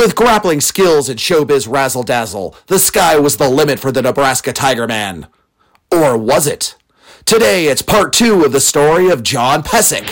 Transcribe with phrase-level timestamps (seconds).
[0.00, 4.50] With grappling skills and showbiz razzle dazzle, the sky was the limit for the Nebraska
[4.50, 5.26] Tiger Man.
[5.92, 6.74] Or was it?
[7.26, 10.06] Today it's part two of the story of John Pesek.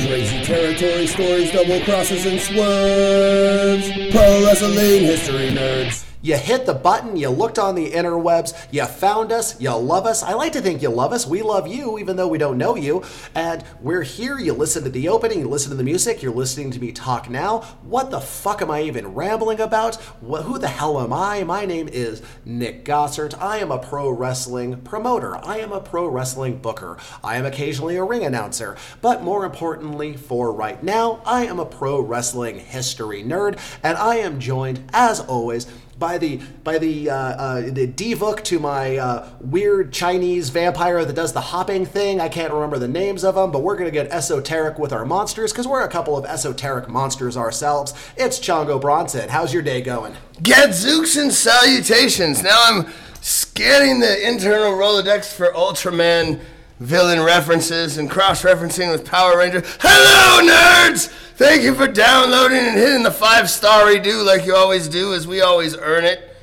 [0.00, 3.88] Crazy territory stories, double crosses, and swerves.
[4.10, 6.03] Pro wrestling history nerds.
[6.24, 10.22] You hit the button, you looked on the interwebs, you found us, you love us.
[10.22, 11.26] I like to think you love us.
[11.26, 13.02] We love you, even though we don't know you.
[13.34, 14.38] And we're here.
[14.38, 17.28] You listen to the opening, you listen to the music, you're listening to me talk
[17.28, 17.58] now.
[17.82, 19.96] What the fuck am I even rambling about?
[20.22, 21.44] What, who the hell am I?
[21.44, 23.38] My name is Nick Gossert.
[23.38, 25.36] I am a pro wrestling promoter.
[25.36, 26.96] I am a pro wrestling booker.
[27.22, 28.78] I am occasionally a ring announcer.
[29.02, 34.16] But more importantly, for right now, I am a pro wrestling history nerd, and I
[34.16, 35.66] am joined, as always,
[35.98, 41.14] by the by the uh, uh, the Divook to my uh, weird Chinese vampire that
[41.14, 42.20] does the hopping thing.
[42.20, 45.52] I can't remember the names of them, but we're gonna get esoteric with our monsters
[45.52, 47.94] because we're a couple of esoteric monsters ourselves.
[48.16, 49.28] It's Chongo Bronson.
[49.28, 50.14] How's your day going?
[50.42, 52.42] Gadzooks and salutations.
[52.42, 56.40] Now I'm scanning the internal Rolodex for Ultraman
[56.80, 59.62] villain references and cross-referencing with Power Ranger.
[59.80, 61.12] Hello, nerds!
[61.36, 65.40] Thank you for downloading and hitting the five-star redo like you always do, as we
[65.40, 66.36] always earn it.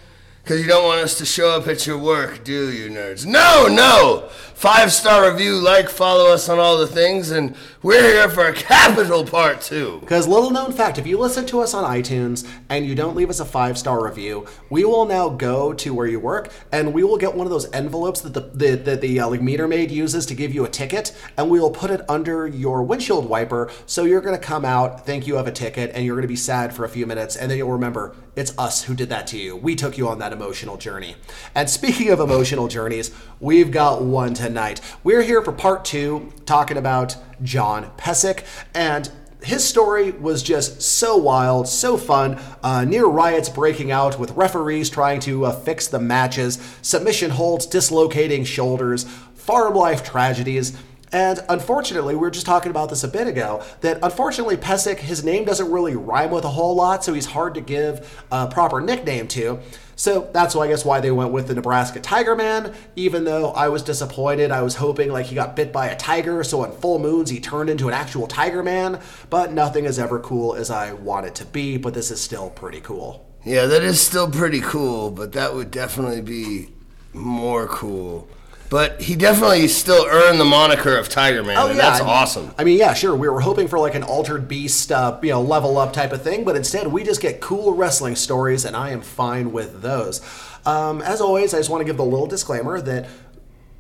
[0.44, 3.26] Because you don't want us to show up at your work, do you, nerds?
[3.26, 4.28] No, no!
[4.54, 9.26] Five star review, like, follow us on all the things, and we're here for capital
[9.26, 9.98] part two.
[10.02, 13.32] Because little known fact, if you listen to us on iTunes and you don't leave
[13.32, 17.04] us a five star review, we will now go to where you work and we
[17.04, 19.90] will get one of those envelopes that the, the that the uh, like meter maid
[19.90, 23.72] uses to give you a ticket, and we will put it under your windshield wiper.
[23.88, 26.76] So you're gonna come out, think you have a ticket, and you're gonna be sad
[26.76, 29.56] for a few minutes, and then you'll remember it's us who did that to you.
[29.56, 31.16] We took you on that emotional journey.
[31.54, 34.80] And speaking of emotional journeys, we've got one tonight.
[35.04, 38.44] We're here for part two, talking about John Pesek.
[38.74, 39.10] And
[39.44, 42.40] his story was just so wild, so fun.
[42.64, 47.66] Uh, near riots breaking out with referees trying to uh, fix the matches, submission holds
[47.66, 49.04] dislocating shoulders,
[49.34, 50.78] farm life tragedies.
[51.14, 55.24] And unfortunately, we were just talking about this a bit ago, that unfortunately Pesek, his
[55.24, 58.80] name doesn't really rhyme with a whole lot, so he's hard to give a proper
[58.80, 59.60] nickname to.
[59.98, 63.52] So that's why I guess why they went with the Nebraska Tiger Man, even though
[63.52, 64.50] I was disappointed.
[64.50, 67.40] I was hoping like he got bit by a tiger, so on full moons he
[67.40, 71.36] turned into an actual Tiger Man, but nothing is ever cool as I want it
[71.36, 73.28] to be, but this is still pretty cool.
[73.44, 76.70] Yeah, that is still pretty cool, but that would definitely be
[77.14, 78.28] more cool.
[78.72, 82.10] But he definitely still earned the moniker of Tiger Man, oh, and that's I mean-
[82.10, 82.56] awesome.
[82.58, 83.14] I mean, yeah, sure.
[83.14, 86.22] We were hoping for like an altered beast, uh, you know, level up type of
[86.22, 90.22] thing, but instead we just get cool wrestling stories, and I am fine with those.
[90.66, 93.10] Um, as always, I just want to give the little disclaimer that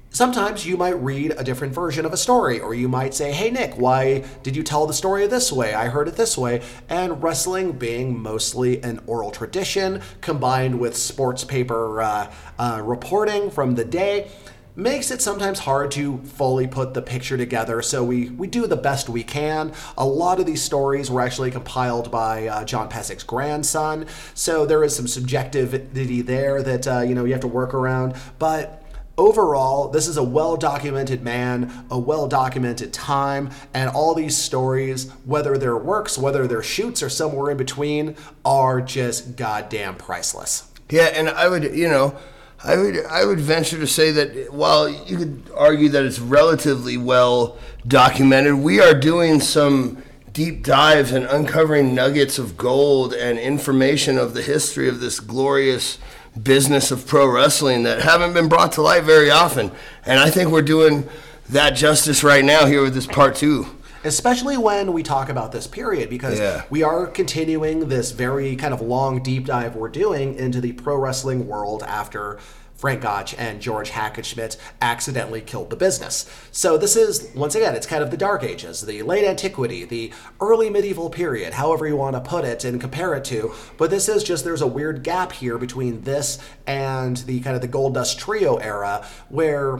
[0.09, 3.50] sometimes you might read a different version of a story, or you might say, Hey,
[3.50, 5.73] Nick, why did you tell the story this way?
[5.73, 6.62] I heard it this way.
[6.90, 13.75] And wrestling being mostly an oral tradition combined with sports paper uh, uh, reporting from
[13.75, 14.29] the day.
[14.76, 18.78] Makes it sometimes hard to fully put the picture together, so we, we do the
[18.78, 19.74] best we can.
[19.98, 24.82] A lot of these stories were actually compiled by uh, John Pesek's grandson, so there
[24.86, 28.16] is some subjectivity there that uh, you know you have to work around.
[28.40, 28.82] But
[29.18, 35.12] overall, this is a well documented man, a well documented time, and all these stories,
[35.26, 38.16] whether they're works, whether they're shoots, or somewhere in between,
[38.46, 40.72] are just goddamn priceless.
[40.90, 42.18] Yeah, and I would, you know,
[42.64, 46.96] I would, I would venture to say that while you could argue that it's relatively
[46.96, 47.58] well
[47.88, 54.34] documented, we are doing some deep dives and uncovering nuggets of gold and information of
[54.36, 55.98] the history of this glorious
[56.42, 59.72] business of pro wrestling that haven't been brought to light very often.
[60.06, 61.10] And I think we're doing
[61.50, 63.66] that justice right now here with this part two.
[64.04, 66.64] Especially when we talk about this period because Yeah.
[66.70, 70.96] we are continuing this very kind of long deep dive we're doing into the pro
[70.96, 72.38] wrestling world after
[72.74, 76.26] Frank Gotch and George Hackenschmidt accidentally killed the business.
[76.52, 80.12] So this is once again it's kind of the dark ages, the late antiquity, the
[80.40, 84.09] early medieval period, however you want to put it and compare it to, but this
[84.09, 87.94] is just there's a weird gap here between this and the kind of the Gold
[87.94, 89.80] Dust Trio era where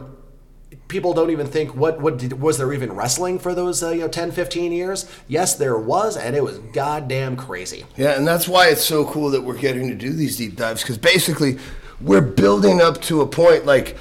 [0.88, 4.00] people don't even think what what did, was there even wrestling for those uh, you
[4.00, 5.10] know 10 15 years?
[5.28, 7.84] Yes there was and it was goddamn crazy.
[7.96, 10.82] Yeah, and that's why it's so cool that we're getting to do these deep dives
[10.82, 11.58] because basically
[12.00, 13.96] we're building up to a point like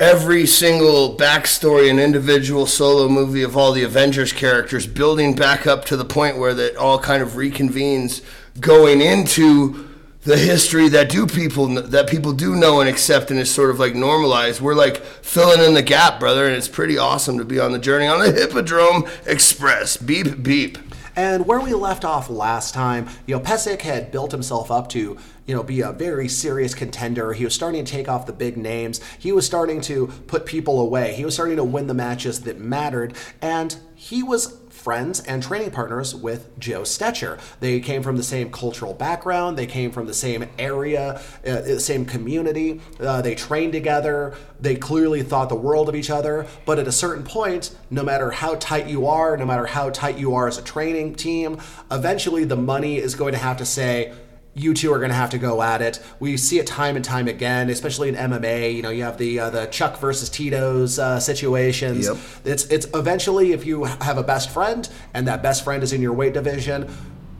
[0.00, 5.84] every single backstory and individual solo movie of all the Avengers characters building back up
[5.84, 8.22] to the point where that all kind of reconvenes
[8.60, 9.88] going into
[10.24, 13.78] the history that do people that people do know and accept and is sort of
[13.78, 14.60] like normalized.
[14.60, 17.78] We're like filling in the gap, brother, and it's pretty awesome to be on the
[17.78, 19.96] journey on the Hippodrome Express.
[19.96, 20.78] Beep beep.
[21.16, 25.16] And where we left off last time, you know, Pesek had built himself up to,
[25.46, 27.32] you know, be a very serious contender.
[27.32, 29.00] He was starting to take off the big names.
[29.18, 31.14] He was starting to put people away.
[31.14, 33.14] He was starting to win the matches that mattered.
[33.40, 37.40] And he was friends and training partners with Joe Stecher.
[37.60, 42.04] They came from the same cultural background, they came from the same area, uh, same
[42.04, 46.46] community, uh, they trained together, they clearly thought the world of each other.
[46.66, 50.18] But at a certain point, no matter how tight you are, no matter how tight
[50.18, 51.58] you are as a training team,
[51.90, 54.12] eventually the money is going to have to say,
[54.54, 56.00] you two are going to have to go at it.
[56.20, 58.74] We see it time and time again, especially in MMA.
[58.74, 62.06] You know, you have the uh, the Chuck versus Tito's uh, situations.
[62.06, 62.16] Yep.
[62.44, 66.00] It's it's eventually if you have a best friend and that best friend is in
[66.00, 66.88] your weight division,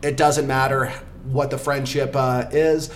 [0.03, 0.93] it doesn't matter
[1.25, 2.91] what the friendship uh, is.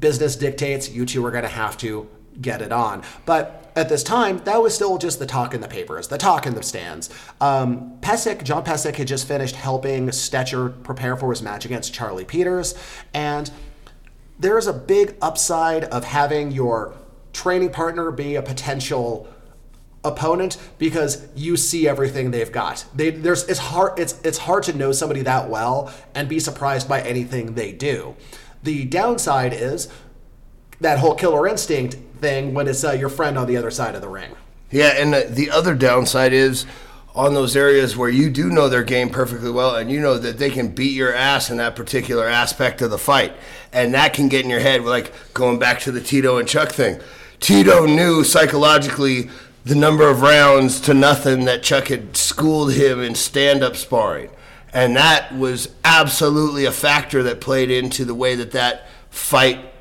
[0.00, 2.08] Business dictates you two are going to have to
[2.40, 3.02] get it on.
[3.26, 6.46] But at this time, that was still just the talk in the papers, the talk
[6.46, 7.10] in the stands.
[7.40, 12.24] Um, Pesek, John Pesek, had just finished helping Stecher prepare for his match against Charlie
[12.24, 12.74] Peters,
[13.12, 13.50] and
[14.38, 16.94] there is a big upside of having your
[17.32, 19.28] training partner be a potential
[20.04, 22.84] opponent because you see everything they've got.
[22.94, 26.88] They, there's it's hard it's it's hard to know somebody that well and be surprised
[26.88, 28.14] by anything they do.
[28.62, 29.88] The downside is
[30.80, 34.00] that whole killer instinct thing when it's uh, your friend on the other side of
[34.00, 34.34] the ring.
[34.70, 36.64] Yeah, and the, the other downside is
[37.14, 40.38] on those areas where you do know their game perfectly well and you know that
[40.38, 43.34] they can beat your ass in that particular aspect of the fight.
[43.72, 46.72] And that can get in your head, like going back to the Tito and Chuck
[46.72, 46.98] thing.
[47.40, 49.28] Tito knew psychologically
[49.64, 54.30] the number of rounds to nothing that Chuck had schooled him in stand up sparring.
[54.72, 59.73] And that was absolutely a factor that played into the way that that fight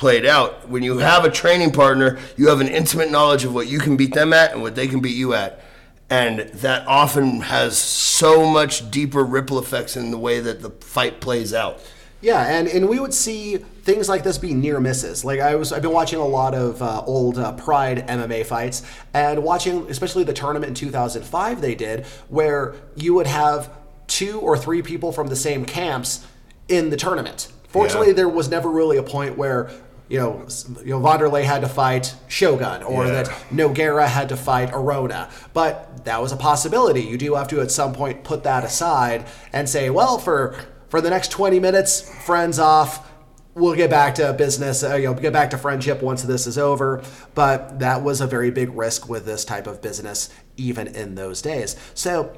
[0.00, 0.66] played out.
[0.66, 3.98] When you have a training partner, you have an intimate knowledge of what you can
[3.98, 5.62] beat them at and what they can beat you at.
[6.08, 11.20] And that often has so much deeper ripple effects in the way that the fight
[11.20, 11.80] plays out.
[12.22, 15.22] Yeah, and, and we would see things like this be near misses.
[15.22, 18.82] Like I was, I've been watching a lot of uh, old uh, Pride MMA fights,
[19.12, 23.70] and watching especially the tournament in 2005 they did, where you would have
[24.06, 26.26] two or three people from the same camps
[26.68, 27.52] in the tournament.
[27.68, 28.14] Fortunately, Yeah.
[28.14, 29.70] there was never really a point where
[30.10, 30.44] you know,
[30.84, 33.22] you know, Vanderlei had to fight Shogun, or Yeah.
[33.22, 35.28] that Nogueira had to fight Arona.
[35.54, 37.00] But that was a possibility.
[37.02, 40.56] You do have to at some point put that aside and say, well, for
[40.88, 43.06] for the next 20 minutes, friends off.
[43.54, 46.56] We'll get back to business, uh, you know, get back to friendship once this is
[46.56, 47.02] over.
[47.34, 51.42] But that was a very big risk with this type of business, even in those
[51.42, 51.74] days.
[51.94, 52.32] So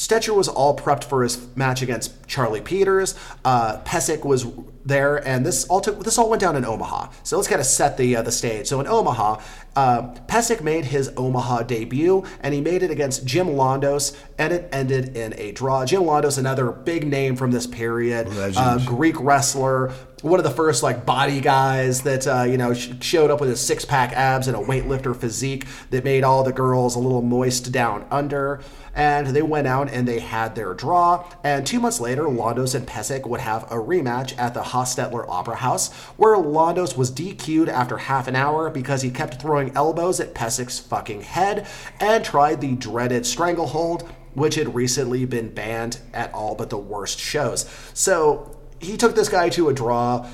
[0.00, 3.14] Stecher was all prepped for his match against Charlie Peters.
[3.44, 4.46] Uh, Pesek was
[4.82, 7.10] there, and this all took this all went down in Omaha.
[7.22, 8.66] So let's kind of set the uh, the stage.
[8.66, 9.42] So in Omaha,
[9.76, 14.70] uh, Pesek made his Omaha debut, and he made it against Jim Londos, and it
[14.72, 15.84] ended in a draw.
[15.84, 18.26] Jim Londos, another big name from this period,
[18.56, 19.92] uh, Greek wrestler,
[20.22, 23.50] one of the first like body guys that uh, you know sh- showed up with
[23.50, 27.20] his six pack abs and a weightlifter physique that made all the girls a little
[27.20, 28.62] moist down under.
[28.94, 31.24] And they went out and they had their draw.
[31.44, 35.56] And two months later, Londos and Pesek would have a rematch at the Hostetler Opera
[35.56, 40.34] House, where Londos was DQ'd after half an hour because he kept throwing elbows at
[40.34, 41.66] Pesek's fucking head
[42.00, 47.18] and tried the dreaded stranglehold, which had recently been banned at all but the worst
[47.18, 47.68] shows.
[47.94, 50.28] So he took this guy to a draw,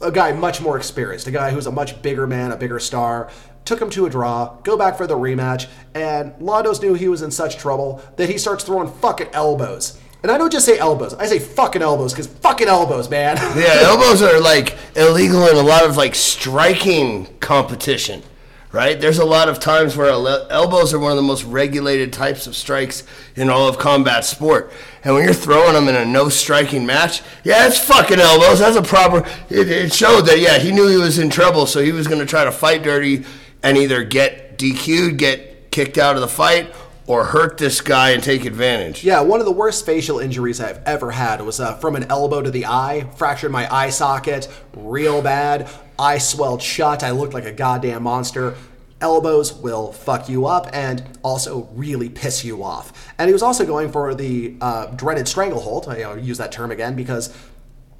[0.00, 3.30] a guy much more experienced, a guy who's a much bigger man, a bigger star.
[3.64, 7.22] Took him to a draw, go back for the rematch, and Londos knew he was
[7.22, 10.00] in such trouble that he starts throwing fucking elbows.
[10.22, 13.36] And I don't just say elbows, I say fucking elbows, because fucking elbows, man.
[13.56, 18.22] Yeah, elbows are like illegal in a lot of like striking competition,
[18.70, 19.00] right?
[19.00, 22.54] There's a lot of times where elbows are one of the most regulated types of
[22.56, 23.04] strikes
[23.34, 24.72] in all of combat sport.
[25.04, 28.60] And when you're throwing them in a no striking match, yeah, it's fucking elbows.
[28.60, 29.28] That's a proper.
[29.50, 32.20] It, it showed that yeah, he knew he was in trouble, so he was going
[32.20, 33.24] to try to fight dirty
[33.62, 36.72] and either get DQ'd, get kicked out of the fight,
[37.06, 39.04] or hurt this guy and take advantage.
[39.04, 42.42] Yeah, one of the worst facial injuries I've ever had was uh, from an elbow
[42.42, 43.08] to the eye.
[43.16, 45.68] Fractured my eye socket real bad.
[45.98, 47.02] Eye swelled shut.
[47.02, 48.54] I looked like a goddamn monster.
[49.00, 53.12] Elbows will fuck you up and also really piss you off.
[53.18, 55.88] And he was also going for the uh, dreaded stranglehold.
[55.88, 57.34] I you know, use that term again because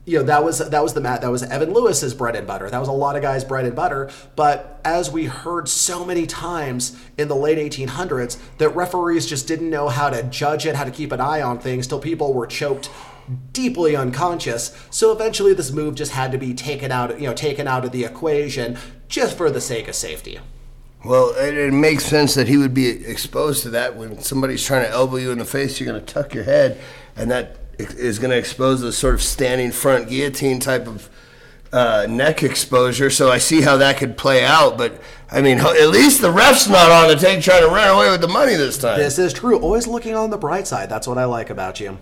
[0.04, 2.68] you know that was that was the mat that was Evan Lewis's bread and butter.
[2.68, 4.10] That was a lot of guys' bread and butter.
[4.34, 9.70] But as we heard so many times in the late 1800s, that referees just didn't
[9.70, 12.48] know how to judge it, how to keep an eye on things, till people were
[12.48, 12.90] choked
[13.52, 14.76] deeply unconscious.
[14.90, 17.92] So eventually, this move just had to be taken out, you know, taken out of
[17.92, 18.78] the equation
[19.08, 20.40] just for the sake of safety.
[21.04, 24.84] Well, it, it makes sense that he would be exposed to that when somebody's trying
[24.84, 25.78] to elbow you in the face.
[25.78, 26.80] You're going to tuck your head,
[27.14, 31.08] and that is going to expose the sort of standing front guillotine type of
[31.72, 33.10] uh, neck exposure.
[33.10, 34.76] So I see how that could play out.
[34.76, 38.10] But I mean, at least the ref's not on the take trying to run away
[38.10, 38.98] with the money this time.
[38.98, 39.58] This is true.
[39.58, 40.88] Always looking on the bright side.
[40.88, 41.98] That's what I like about you.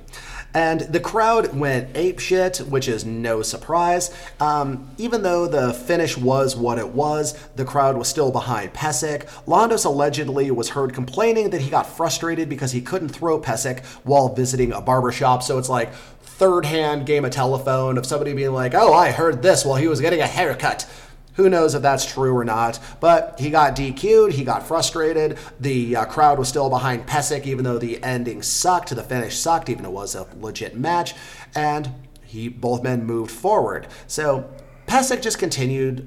[0.53, 4.13] And the crowd went apeshit, which is no surprise.
[4.41, 9.27] Um, even though the finish was what it was, the crowd was still behind Pesek.
[9.47, 14.35] Londos allegedly was heard complaining that he got frustrated because he couldn't throw Pesek while
[14.35, 15.43] visiting a barbershop.
[15.43, 15.93] So it's like
[16.41, 19.89] third hand game of telephone of somebody being like, oh, I heard this while he
[19.89, 20.89] was getting a haircut.
[21.35, 22.79] Who knows if that's true or not?
[23.01, 24.33] But he got DQ'd.
[24.33, 25.39] He got frustrated.
[25.59, 28.91] The uh, crowd was still behind Pesek, even though the ending sucked.
[28.91, 31.15] The finish sucked, even though it was a legit match.
[31.55, 31.93] And
[32.25, 33.89] he both men moved forward.
[34.07, 34.51] So
[34.87, 36.01] Pesek just continued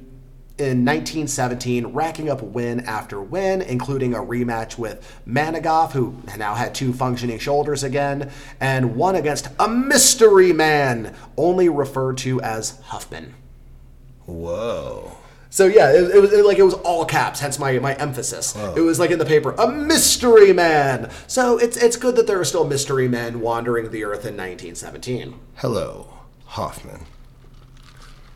[0.59, 6.75] in 1917, racking up win after win, including a rematch with Manigoff, who now had
[6.75, 13.33] two functioning shoulders again, and one against a mystery man, only referred to as Huffman.
[14.25, 15.17] Whoa.
[15.53, 17.39] So yeah, it, it was it, like it was all caps.
[17.39, 18.55] Hence my my emphasis.
[18.75, 21.11] It was like in the paper, a mystery man.
[21.27, 25.39] So it's it's good that there are still mystery men wandering the earth in 1917.
[25.57, 26.11] Hello,
[26.45, 27.05] Hoffman.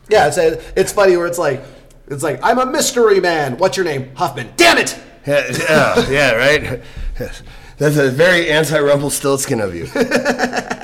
[0.08, 1.60] Yeah, it's it's funny where it's like
[2.06, 3.58] it's like I'm a mystery man.
[3.58, 4.14] What's your name?
[4.14, 4.52] Hoffman.
[4.56, 4.96] Damn it!
[5.26, 6.82] Yeah, yeah, yeah right?
[7.78, 9.88] That's a very anti Rumpelstiltskin of you.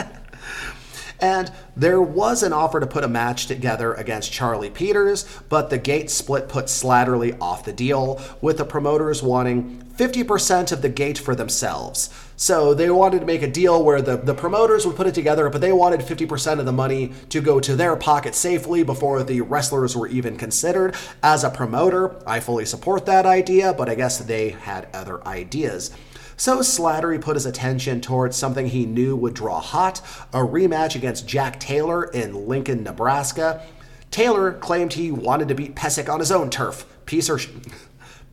[1.20, 5.78] And there was an offer to put a match together against Charlie Peters, but the
[5.78, 11.18] gate split put Slattery off the deal, with the promoters wanting 50% of the gate
[11.18, 12.10] for themselves.
[12.36, 15.48] So they wanted to make a deal where the, the promoters would put it together,
[15.48, 19.40] but they wanted 50% of the money to go to their pocket safely before the
[19.40, 20.96] wrestlers were even considered.
[21.22, 25.92] As a promoter, I fully support that idea, but I guess they had other ideas.
[26.36, 30.00] So Slattery put his attention towards something he knew would draw hot
[30.32, 33.62] a rematch against Jack Taylor in Lincoln, Nebraska.
[34.10, 36.86] Taylor claimed he wanted to beat Pesek on his own turf.
[37.06, 37.38] Piece or.
[37.38, 37.48] Sh-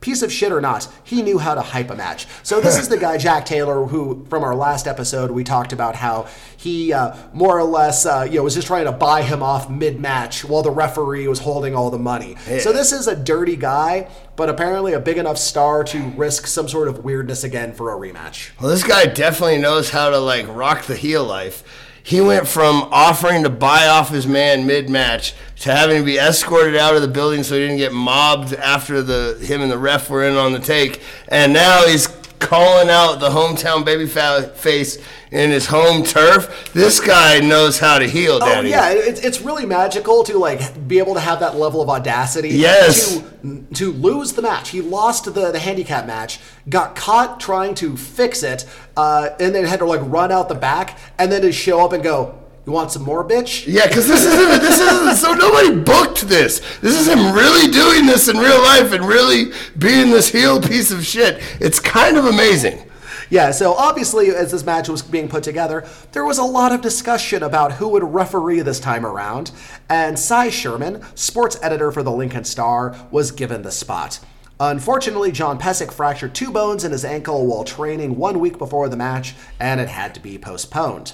[0.02, 2.26] Piece of shit or not, he knew how to hype a match.
[2.44, 5.96] So this is the guy Jack Taylor, who from our last episode we talked about
[5.96, 6.28] how
[6.58, 9.70] he uh, more or less uh, you know was just trying to buy him off
[9.70, 12.36] mid match while the referee was holding all the money.
[12.60, 16.68] So this is a dirty guy, but apparently a big enough star to risk some
[16.68, 18.52] sort of weirdness again for a rematch.
[18.60, 21.64] Well, this guy definitely knows how to like rock the heel life.
[22.04, 26.18] He went from offering to buy off his man mid match to having to be
[26.18, 29.78] escorted out of the building so he didn't get mobbed after the him and the
[29.78, 32.08] ref were in on the take, and now he's
[32.40, 34.98] calling out the hometown baby fa- face
[35.32, 36.72] in his home turf.
[36.74, 41.00] This guy knows how to heel, Oh yeah, it's, it's really magical to like be
[41.00, 42.50] able to have that level of audacity.
[42.50, 43.18] Yes.
[43.18, 47.96] To to lose the match, he lost the the handicap match, got caught trying to
[47.98, 51.52] fix it, uh, and then had to like run out the back, and then to
[51.52, 55.16] show up and go, "You want some more, bitch?" Yeah, because this isn't this isn't
[55.16, 56.60] so nobody booked this.
[56.82, 60.92] This is him really doing this in real life and really being this heel piece
[60.92, 61.42] of shit.
[61.60, 62.91] It's kind of amazing.
[63.32, 66.82] Yeah, so obviously, as this match was being put together, there was a lot of
[66.82, 69.52] discussion about who would referee this time around,
[69.90, 74.20] and Cy Sherman, sports editor for the Lincoln Star, was given the spot.
[74.60, 78.98] Unfortunately, John Pesek fractured two bones in his ankle while training one week before the
[78.98, 81.14] match, and it had to be postponed.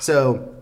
[0.00, 0.54] So.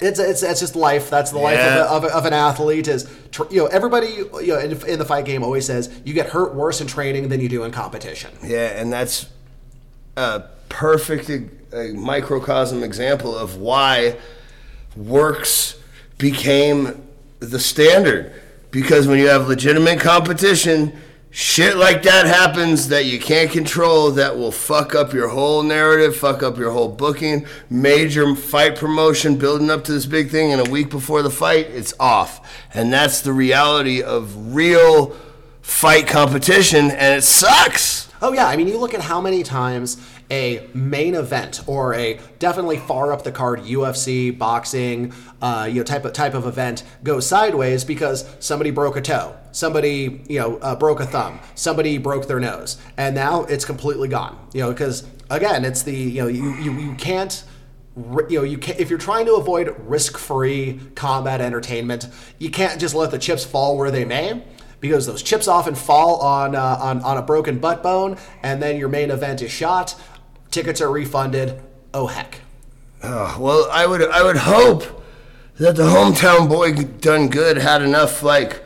[0.00, 1.08] It's, it's, it's just life.
[1.08, 1.84] That's the life Yeah.
[1.84, 2.88] of, a, of, of an athlete.
[2.88, 6.12] Is tr- you know everybody you know in, in the fight game always says you
[6.14, 8.32] get hurt worse in training than you do in competition.
[8.42, 9.26] Yeah, and that's
[10.16, 11.30] a perfect
[11.72, 14.16] uh, microcosm example of why
[14.96, 15.78] works
[16.18, 17.02] became
[17.40, 18.32] the standard.
[18.70, 20.96] Because when you have legitimate competition,
[21.30, 26.16] shit like that happens that you can't control that will fuck up your whole narrative,
[26.16, 30.66] fuck up your whole booking, major fight promotion building up to this big thing, and
[30.66, 32.64] a week before the fight, it's off.
[32.72, 35.16] And that's the reality of real
[35.60, 38.08] fight competition, and it sucks.
[38.24, 39.98] Oh yeah, I mean you look at how many times
[40.30, 45.12] a main event or a definitely far up the card UFC, boxing,
[45.42, 49.36] uh, you know type of type of event goes sideways because somebody broke a toe,
[49.52, 54.08] somebody you know uh, broke a thumb, somebody broke their nose, and now it's completely
[54.08, 54.38] gone.
[54.54, 57.44] You know because again it's the you know you you, you can't
[58.30, 62.94] you know you can if you're trying to avoid risk-free combat entertainment you can't just
[62.94, 64.42] let the chips fall where they may
[64.88, 68.76] because those chips often fall on, uh, on on a broken butt bone and then
[68.76, 69.94] your main event is shot.
[70.50, 71.60] Tickets are refunded.
[71.94, 72.40] Oh heck.
[73.02, 75.02] Oh, well, I would I would hope
[75.56, 78.62] that the hometown boy done good had enough like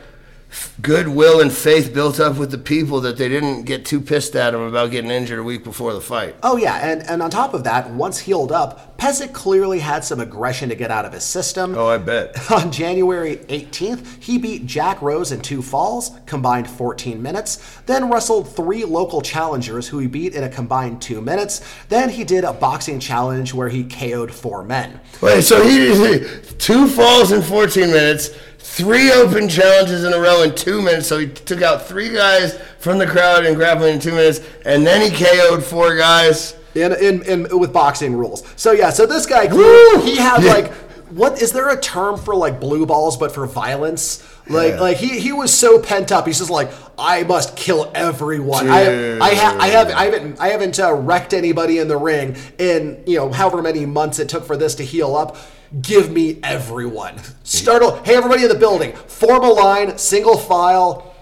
[0.81, 4.53] goodwill and faith built up with the people that they didn't get too pissed at
[4.53, 6.35] him about getting injured a week before the fight.
[6.43, 10.19] Oh yeah, and, and on top of that, once healed up, Pesek clearly had some
[10.19, 11.73] aggression to get out of his system.
[11.75, 12.51] Oh, I bet.
[12.51, 18.53] On January 18th, he beat Jack Rose in two falls, combined 14 minutes, then wrestled
[18.53, 21.61] three local challengers who he beat in a combined two minutes.
[21.87, 24.99] Then he did a boxing challenge where he KO'd four men.
[25.21, 30.43] Wait, so he did two falls in 14 minutes, three open challenges in a row
[30.43, 31.07] in two minutes.
[31.07, 34.85] So he took out three guys from the crowd in grappling in two minutes, and
[34.85, 36.55] then he KO'd four guys.
[36.75, 38.43] in, in, in with boxing rules.
[38.55, 40.01] So yeah, so this guy Woo!
[40.01, 40.53] he had Yeah.
[40.53, 40.73] like
[41.09, 44.23] what is there a term for like blue balls but for violence?
[44.47, 44.79] Like Yeah.
[44.81, 46.27] like he, he was so pent up.
[46.27, 48.69] He's just like I must kill everyone.
[48.69, 52.35] I I, ha- I have I haven't I haven't uh, wrecked anybody in the ring
[52.59, 55.37] in you know however many months it took for this to heal up.
[55.81, 57.19] Give me everyone.
[57.43, 61.15] Startle, Hey everybody in the building, form a line, single file.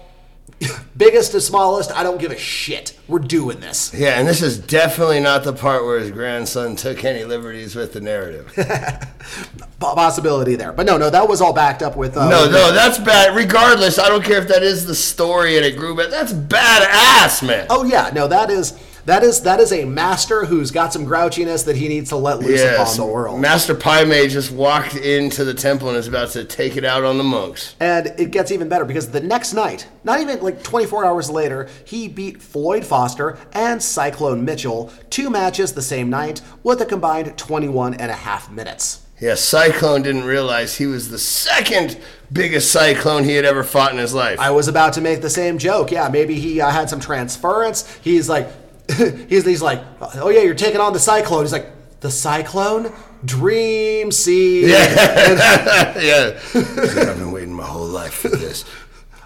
[0.96, 2.98] Biggest to smallest, I don't give a shit.
[3.06, 3.94] We're doing this.
[3.94, 7.92] Yeah, and this is definitely not the part where his grandson took any liberties with
[7.92, 8.52] the narrative.
[9.80, 10.72] possibility there.
[10.72, 12.16] But no, no, that was all backed up with.
[12.16, 13.36] Uh, No, with- no, that's bad.
[13.36, 17.46] Regardless, I don't care if that is the story and it grew, but that's badass,
[17.46, 17.66] man.
[17.70, 18.72] Oh yeah, no, that is
[19.08, 22.40] that is that is a master who's got some grouchiness that he needs to let
[22.40, 23.40] loose Yeah, upon the world.
[23.40, 27.04] Master Pai Mei just walked into the temple and is about to take it out
[27.04, 27.74] on the monks.
[27.80, 31.68] and it gets even better because the next night, not even like 24 hours later,
[31.86, 37.36] he beat Floyd Foster and Cyclone Mitchell, two matches the same night with a combined
[37.38, 39.06] 21 and a half minutes.
[39.20, 41.98] Yeah, Cyclone didn't realize he was the second
[42.32, 44.38] biggest cyclone he had ever fought in his life.
[44.38, 45.90] I was about to make the same joke.
[45.90, 47.92] Yeah, maybe he uh, had some transference.
[48.02, 48.48] He's like,
[49.28, 51.42] he's, he's like, oh yeah, you're taking on the cyclone.
[51.42, 52.92] He's like, the cyclone,
[53.24, 54.68] dream seed.
[54.68, 55.98] yeah.
[55.98, 56.40] yeah.
[56.54, 58.64] I've been waiting my whole life for this.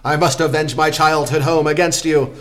[0.04, 2.34] I must avenge my childhood home against you.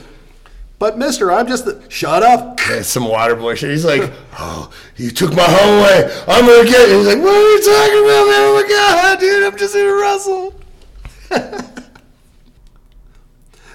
[0.79, 2.59] But Mister, I'm just the, shut up.
[2.67, 3.69] Yeah, some water boy shit.
[3.69, 6.23] He's like, oh, you took my home away.
[6.27, 6.97] I'm gonna get you.
[6.97, 8.41] He's like, what are you talking about, man?
[8.41, 11.67] Oh my god, dude, I'm just here to wrestle.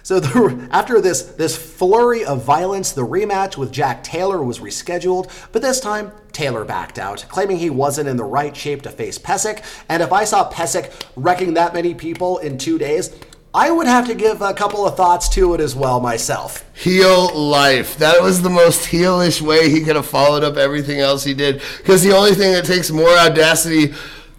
[0.06, 5.28] So the, after this this flurry of violence, the rematch with Jack Taylor was rescheduled,
[5.50, 9.18] but this time Taylor backed out, claiming he wasn't in the right shape to face
[9.18, 9.64] Pesek.
[9.88, 13.18] And if I saw Pesek wrecking that many people in two days,
[13.52, 16.64] I would have to give a couple of thoughts to it as well myself.
[16.72, 17.98] Heel life.
[17.98, 21.60] That was the most heelish way he could have followed up everything else he did.
[21.78, 23.92] Because the only thing that takes more audacity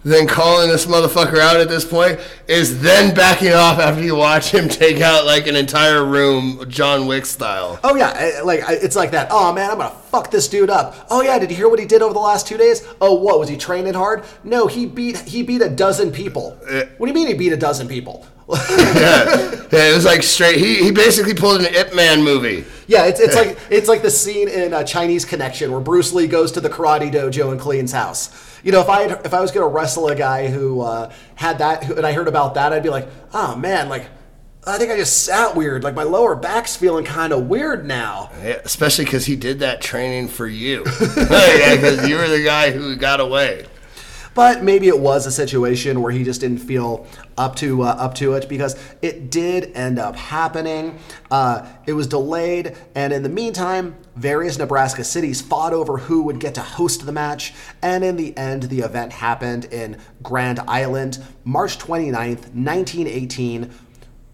[0.08, 4.50] than calling this motherfucker out at this point is then backing off after you watch
[4.50, 7.78] him take out like an entire room, John Wick style.
[7.84, 9.28] Oh yeah, like it's like that.
[9.30, 11.06] Oh man, I'm gonna fuck this dude up.
[11.10, 12.86] Oh yeah, did you hear what he did over the last two days?
[13.00, 14.24] Oh what was he training hard?
[14.44, 16.58] No, he beat he beat a dozen people.
[16.96, 18.26] What do you mean he beat a dozen people?
[18.48, 19.66] yeah.
[19.70, 20.56] yeah, it was like straight.
[20.56, 22.64] He, he basically pulled an Ip Man movie.
[22.86, 26.26] Yeah, it's, it's like it's like the scene in uh, Chinese Connection where Bruce Lee
[26.26, 28.47] goes to the karate dojo in Clean's house.
[28.64, 31.58] You know, if I had, if I was gonna wrestle a guy who uh, had
[31.58, 34.06] that, who- and I heard about that, I'd be like, oh man, like
[34.66, 35.82] I think I just sat weird.
[35.84, 38.30] Like my lower back's feeling kind of weird now.
[38.42, 40.84] Yeah, especially because he did that training for you.
[41.16, 43.66] yeah, because you were the guy who got away.
[44.34, 48.14] But maybe it was a situation where he just didn't feel up to uh, up
[48.16, 50.98] to it because it did end up happening.
[51.30, 56.40] Uh, it was delayed, and in the meantime, various Nebraska cities fought over who would
[56.40, 57.54] get to host the match.
[57.82, 63.70] And in the end, the event happened in Grand Island, March 29th, 1918.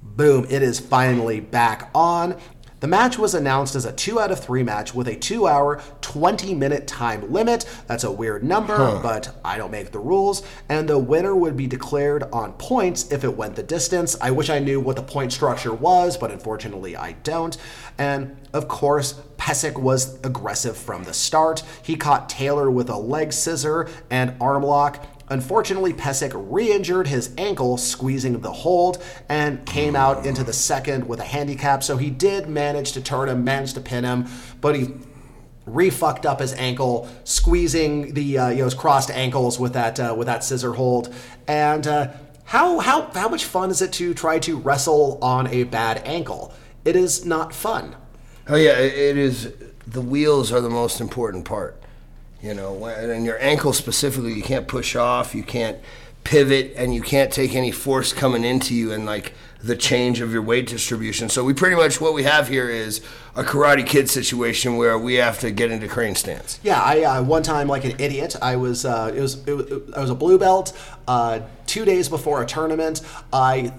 [0.02, 2.38] Boom, it is finally back on.
[2.84, 5.80] The match was announced as a 2 out of 3 match with a 2 hour,
[6.02, 7.64] 20 minute time limit.
[7.86, 10.42] That's a weird number, but I don't make the rules.
[10.68, 14.16] And the winner would be declared on points if it went the distance.
[14.20, 17.56] I wish I knew what the point structure was, but unfortunately I don't.
[17.96, 21.62] And of course, Pesek was aggressive from the start.
[21.82, 25.06] He caught Taylor with a leg scissor and arm lock.
[25.34, 31.08] Unfortunately, Pesek re injured his ankle squeezing the hold and came out into the second
[31.08, 31.82] with a handicap.
[31.82, 34.28] So he did manage to turn him, managed to pin him,
[34.60, 34.92] but he
[35.66, 39.98] re fucked up his ankle, squeezing the uh, you know his crossed ankles with that
[39.98, 41.12] uh, with that scissor hold.
[41.48, 42.12] And uh,
[42.44, 46.54] how how how much fun is it to try to wrestle on a bad ankle?
[46.84, 47.96] It is not fun.
[48.46, 49.52] Oh yeah, it is.
[49.84, 51.83] The wheels are the most important part.
[52.44, 55.78] You know, and your ankle specifically, you can't push off, you can't
[56.24, 60.30] pivot, and you can't take any force coming into you and like the change of
[60.30, 61.30] your weight distribution.
[61.30, 63.00] So we pretty much what we have here is
[63.34, 66.60] a Karate Kid situation where we have to get into crane stance.
[66.62, 68.36] Yeah, I uh, one time like an idiot.
[68.42, 70.74] I was uh, it was it, was- I was a blue belt.
[71.08, 73.00] Uh, two days before a tournament,
[73.32, 73.72] I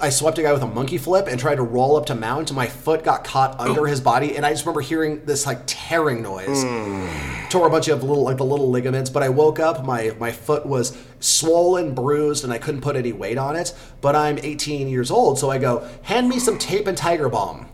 [0.00, 2.52] I swept a guy with a monkey flip and tried to roll up to mount.
[2.52, 3.68] My foot got caught oh.
[3.68, 6.62] under his body, and I just remember hearing this like tearing noise.
[6.62, 7.48] Hmm.
[7.48, 9.84] Tore a bunch of little like the little ligaments, but I woke up.
[9.84, 13.74] My my foot was swollen, bruised, and I couldn't put any weight on it.
[14.00, 17.68] But I'm 18 years old, so I go, hand me some tape and tiger balm.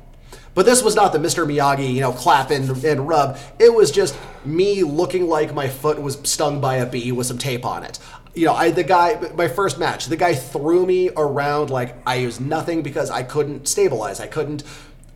[0.52, 1.46] But this was not the Mr.
[1.46, 3.38] Miyagi, you know, clap and, and rub.
[3.58, 7.38] It was just me looking like my foot was stung by a bee with some
[7.38, 8.00] tape on it.
[8.34, 12.16] You know, I the guy my first match, the guy threw me around like I
[12.16, 14.20] used nothing because I couldn't stabilize.
[14.20, 14.62] I couldn't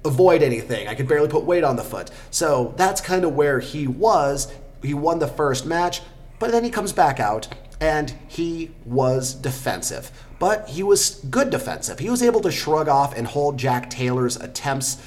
[0.04, 0.88] avoid anything.
[0.88, 2.10] I could barely put weight on the foot.
[2.30, 4.52] So that's kind of where he was.
[4.82, 6.02] He won the first match,
[6.38, 7.48] but then he comes back out
[7.80, 10.10] and he was defensive.
[10.38, 11.98] But he was good defensive.
[11.98, 15.02] He was able to shrug off and hold Jack Taylor's attempts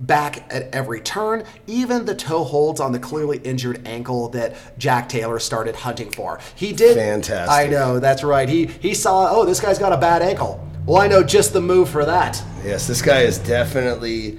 [0.00, 5.08] back at every turn, even the toe holds on the clearly injured ankle that Jack
[5.08, 6.38] Taylor started hunting for.
[6.54, 6.96] He did.
[6.96, 7.50] Fantastic.
[7.50, 8.48] I know, that's right.
[8.48, 10.64] He he saw, oh, this guy's got a bad ankle.
[10.86, 12.42] Well, I know just the move for that.
[12.64, 14.38] Yes, this guy is definitely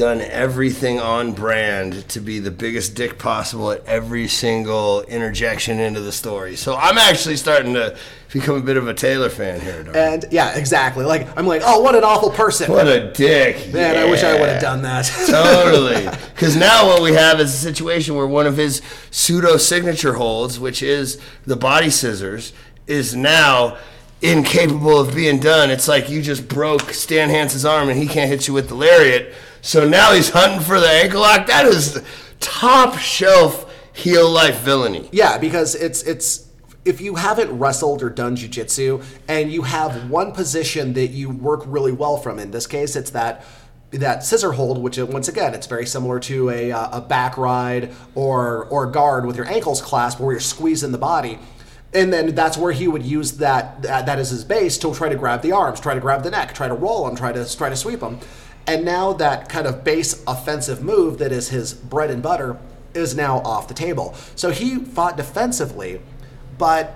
[0.00, 6.00] done everything on brand to be the biggest dick possible at every single interjection into
[6.00, 6.56] the story.
[6.56, 7.94] So I'm actually starting to
[8.32, 9.86] become a bit of a Taylor fan here.
[9.94, 11.04] And yeah, exactly.
[11.04, 12.72] Like I'm like, oh, what an awful person.
[12.72, 13.74] What a dick.
[13.74, 15.04] Man, I wish I would have done that.
[15.26, 16.08] totally.
[16.34, 20.58] Because now what we have is a situation where one of his pseudo signature holds,
[20.58, 22.54] which is the body scissors,
[22.86, 23.76] is now
[24.22, 25.70] incapable of being done.
[25.70, 28.74] It's like you just broke Stan Hansen's arm and he can't hit you with the
[28.74, 29.34] lariat.
[29.62, 31.46] So now he's hunting for the ankle lock.
[31.46, 32.02] That is
[32.40, 35.08] top shelf heel life villainy.
[35.12, 36.48] Yeah, because it's it's
[36.84, 41.62] if you haven't wrestled or done jujitsu and you have one position that you work
[41.66, 43.44] really well from, in this case, it's that
[43.90, 47.36] that scissor hold, which uh, once again, it's very similar to a, uh, a back
[47.36, 51.38] ride or or guard with your ankles clasped, where you're squeezing the body.
[51.92, 55.08] And then that's where he would use that, that that as his base to try
[55.08, 57.56] to grab the arms, try to grab the neck, try to roll him, try to
[57.56, 58.20] try to sweep him.
[58.66, 62.58] And now that kind of base offensive move that is his bread and butter
[62.94, 64.14] is now off the table.
[64.36, 66.00] So he fought defensively,
[66.58, 66.94] but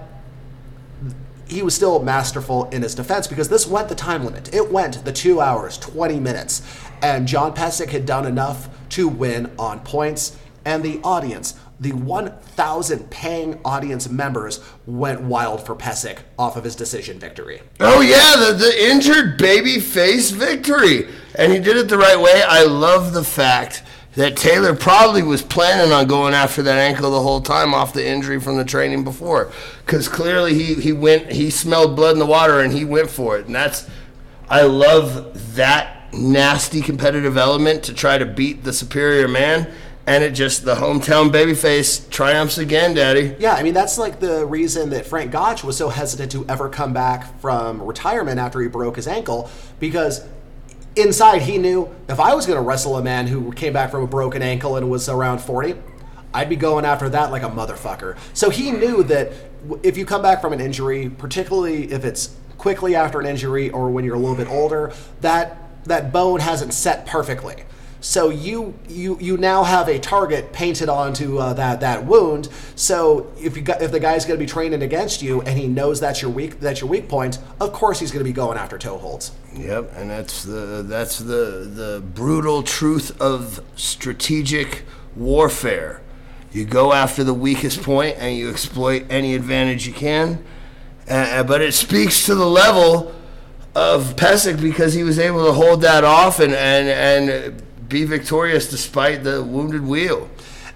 [1.47, 4.53] he was still masterful in his defense because this went the time limit.
[4.55, 6.63] It went the two hours, 20 minutes.
[7.03, 10.37] And John Pesek had done enough to win on points.
[10.65, 16.75] And the audience, the 1,000 paying audience members, went wild for Pesek off of his
[16.75, 17.61] decision victory.
[17.81, 21.09] Oh yeah, the, the injured baby face victory.
[21.35, 22.43] And he did it the right way.
[22.47, 23.83] I love the fact
[24.15, 28.07] that Taylor probably was planning on going after that ankle the whole time off the
[28.07, 29.51] injury from the training before.
[29.85, 33.39] Because clearly he, he went he smelled blood in the water and he went for
[33.39, 33.47] it.
[33.47, 33.89] And that's
[34.49, 39.73] I love that nasty competitive element to try to beat the superior man.
[40.07, 43.35] And it just the hometown babyface triumphs again, Daddy.
[43.39, 46.69] Yeah, I mean, that's like the reason that Frank Gotch was so hesitant to ever
[46.69, 50.23] come back from retirement after he broke his ankle because
[50.97, 54.03] inside he knew if I was going to wrestle a man who came back from
[54.03, 55.75] a broken ankle and was around 40,
[56.33, 58.17] I'd be going after that like a motherfucker.
[58.33, 59.33] So he knew that
[59.83, 63.91] if you come back from an injury, particularly if it's quickly after an injury or
[63.91, 67.65] when you're a little bit older, that that bone hasn't set perfectly.
[68.05, 72.51] So you you you now have a target painted onto uh, that that wound.
[72.77, 75.67] So if you got, if the guy's going to be training against you and he
[75.67, 78.59] knows that's your weak that's your weak point, of course he's going to be going
[78.59, 79.33] after toe holds.
[79.55, 84.85] Yep, and that's the that's the the brutal truth of strategic
[85.17, 86.03] warfare.
[86.53, 90.45] You go after the weakest point and you exploit any advantage you can.
[91.09, 93.15] Uh, but it speaks to the level
[93.75, 98.69] of Pesek because he was able to hold that off and and and be victorious
[98.69, 100.29] despite the wounded wheel.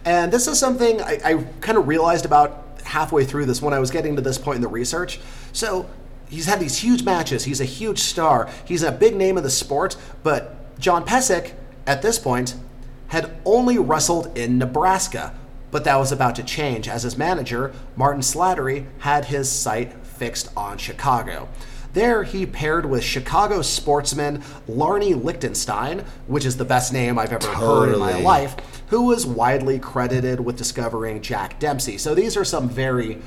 [0.05, 3.79] And this is something I, I kind of realized about halfway through this when I
[3.79, 5.21] was getting to this point in the research.
[5.53, 5.89] So
[6.29, 7.45] he's had these huge matches.
[7.45, 8.49] He's a huge star.
[8.65, 9.97] He's a big name of the sport.
[10.23, 11.53] But John Pesek,
[11.87, 12.55] at this point,
[13.09, 15.35] had only wrestled in Nebraska.
[15.71, 20.51] But that was about to change as his manager, Martin Slattery, had his sight fixed
[20.57, 21.49] on Chicago.
[21.93, 27.49] There, he paired with Chicago sportsman Larney Lichtenstein, which is the best name I've ever
[27.49, 28.57] heard in my life,
[28.89, 31.99] who was widely credited with discovering Jack Dempsey.
[31.99, 33.19] So these are some very,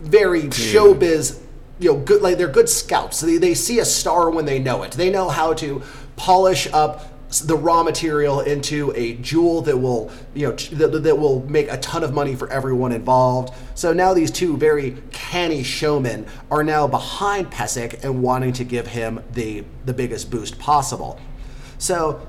[0.00, 0.48] very hmm.
[0.48, 1.40] showbiz,
[1.78, 3.20] you know, good like they're good scouts.
[3.20, 4.92] They, they see a star when they know it.
[4.92, 5.82] They know how to
[6.16, 11.40] polish up the raw material into a jewel that will, you know, that, that will
[11.48, 13.54] make a ton of money for everyone involved.
[13.74, 18.88] So now these two very canny showmen are now behind Pesek and wanting to give
[18.88, 21.18] him the the biggest boost possible.
[21.78, 22.26] So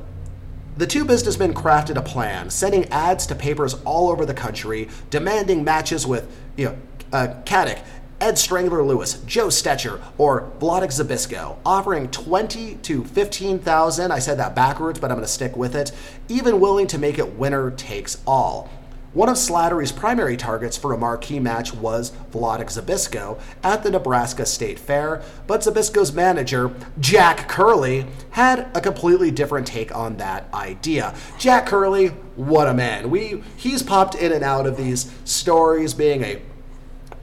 [0.78, 5.64] the two businessmen crafted a plan, sending ads to papers all over the country, demanding
[5.64, 6.78] matches with, you know,
[7.12, 7.80] uh, Caddock.
[8.24, 14.12] Ed Strangler Lewis, Joe Stecher, or Wladek Zbyszko, offering 20 to 15,000.
[14.14, 15.92] I said that backwards, but I'm going to stick with it.
[16.30, 18.70] Even willing to make it winner takes all.
[19.12, 24.46] One of Slattery's primary targets for a marquee match was Wladek Zbyszko at the Nebraska
[24.46, 31.14] State Fair, but Zbyszko's manager, Jack Curley, had a completely different take on that idea.
[31.38, 32.08] Jack Curley,
[32.38, 33.10] what a man.
[33.10, 36.42] We he's popped in and out of these stories being a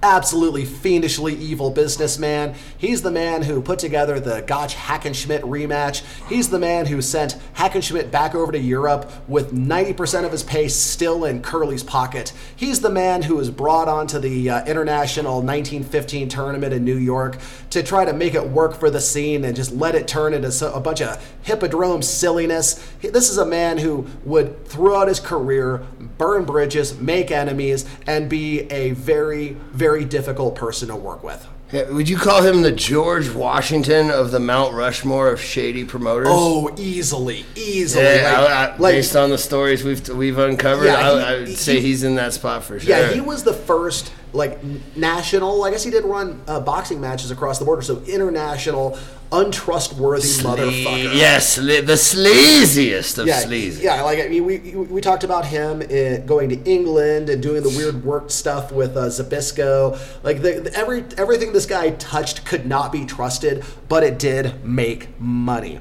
[0.02, 2.54] absolutely fiendishly evil businessman.
[2.76, 6.02] He's the man who put together the Gotch Hackenschmidt rematch.
[6.28, 10.68] He's the man who sent Hackenschmidt back over to Europe with 90% of his pay
[10.68, 12.32] still in Curley's pocket.
[12.56, 17.38] He's the man who was brought onto the uh, International 1915 tournament in New York
[17.70, 20.50] to try to make it work for the scene and just let it turn into
[20.50, 22.74] so, a bunch of hippodrome silliness.
[23.00, 25.78] This is a man who would, throughout his career,
[26.18, 31.46] burn bridges, make enemies, and be a very, very difficult person to work with.
[31.72, 36.26] Yeah, would you call him the George Washington of the Mount Rushmore of shady promoters?
[36.29, 38.05] Oh, easily, easily.
[38.05, 41.24] Yeah, like, I- I- like- based on the stories we've we've uncovered, Yeah, I, he-
[41.24, 42.88] I would he- say he's in that spot for sure.
[42.90, 44.58] Yeah, he was the first like
[44.96, 45.64] national.
[45.64, 48.98] I guess he did run uh, boxing matches across the border, so international,
[49.32, 51.14] untrustworthy motherfucker.
[51.16, 53.82] Yes, the the sleaziest of Yeah, sleazy.
[53.84, 54.02] yeah.
[54.02, 57.68] Like I mean, we we talked about him uh going to England and doing the
[57.70, 59.98] weird work stuff with uh, Zbyszko.
[60.22, 64.64] Like the, the- every everything this guy touched could not be trusted, but it did
[64.64, 65.80] make money.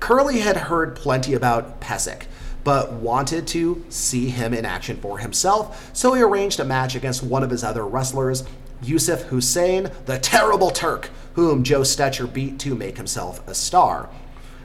[0.00, 2.22] Curley had heard plenty about Pesek,
[2.64, 7.22] but wanted to see him in action for himself, so he arranged a match against
[7.22, 8.44] one of his other wrestlers,
[8.82, 14.08] Yusuf Hussein, the Terrible Turk, whom Joe Stecher beat to make himself a star.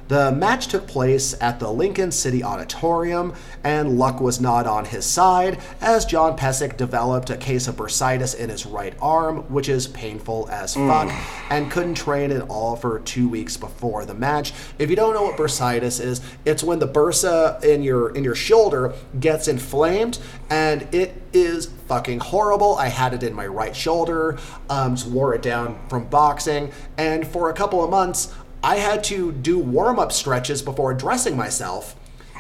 [0.07, 5.03] The match took place at the Lincoln City Auditorium, and luck was not on his
[5.03, 9.87] side as John Pesek developed a case of bursitis in his right arm, which is
[9.87, 11.11] painful as fuck,
[11.49, 14.53] and couldn't train at all for two weeks before the match.
[14.77, 18.35] If you don't know what bursitis is, it's when the bursa in your in your
[18.35, 20.19] shoulder gets inflamed,
[20.51, 22.75] and it is fucking horrible.
[22.75, 24.37] I had it in my right shoulder,
[24.69, 28.31] um, just wore it down from boxing, and for a couple of months.
[28.65, 31.95] I had to do warm up stretches before dressing myself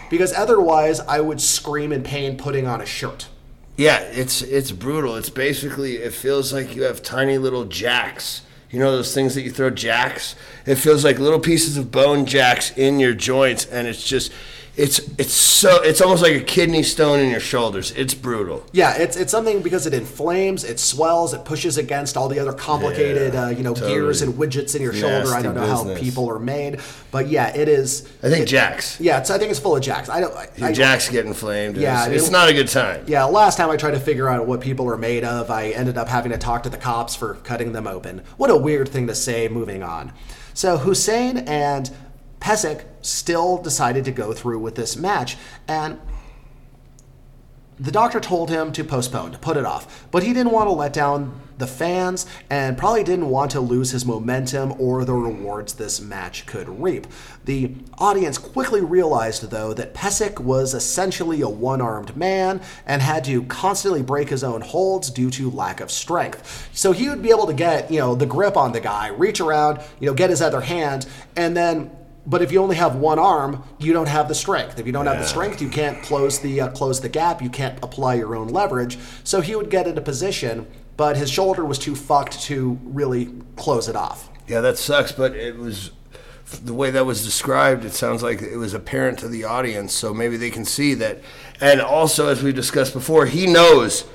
[0.09, 3.27] because otherwise I would scream in pain putting on a shirt.
[3.77, 5.17] Yeah, it's it's brutal.
[5.17, 8.41] It's basically it feels like you have tiny little jacks.
[8.71, 10.35] You know those things that you throw jacks?
[10.65, 14.31] It feels like little pieces of bone jacks in your joints and it's just
[14.77, 17.91] it's it's so it's almost like a kidney stone in your shoulders.
[17.91, 18.65] It's brutal.
[18.73, 22.51] Yeah, it's it's something because it inflames, it swells, it pushes against all the other
[22.51, 23.93] complicated, Yeah, uh, you know, totally.
[23.93, 25.33] gears and widgets in your shoulder.
[25.33, 28.05] I don't know how people are made, but yeah, it is.
[28.21, 28.99] I think jacks.
[28.99, 30.09] Yeah, it's, I think it's full of jacks.
[30.09, 30.35] I don't.
[30.35, 31.77] I, Your I- jacks get inflamed.
[31.77, 33.05] Yeah, it's, it's not a good time.
[33.07, 35.97] Yeah, last time I tried to figure out what people are made of, I ended
[35.97, 38.23] up having to talk to the cops for cutting them open.
[38.35, 40.11] What a weird thing to say moving on.
[40.55, 41.91] So Hussein and
[42.39, 45.35] Pesek still decided to go through with this match,
[45.67, 45.99] and
[47.79, 50.71] the doctor told him to postpone, to put it off, but he didn't want to
[50.71, 55.73] let down the fans and probably didn't want to lose his momentum or the rewards
[55.73, 57.07] this match could reap.
[57.45, 63.23] The audience quickly realized, though, that Pesek was essentially a one armed man and had
[63.25, 66.69] to constantly break his own holds due to lack of strength.
[66.73, 69.39] So he would be able to get, you know, the grip on the guy, reach
[69.39, 71.94] around, you know, get his other hand, and then
[72.25, 74.79] but if you only have one arm, you don't have the strength.
[74.79, 77.41] If you don't have the strength, you can't close the uh, close the gap.
[77.41, 78.97] You can't apply your own leverage.
[79.23, 83.87] So he would get into position, but his shoulder was too fucked to really close
[83.87, 84.29] it off.
[84.47, 85.91] Yeah, that sucks, but it was
[86.63, 87.85] the way that was described.
[87.85, 91.21] It sounds like it was apparent to the audience, so maybe they can see that.
[91.59, 94.05] And also, as we discussed before, he knows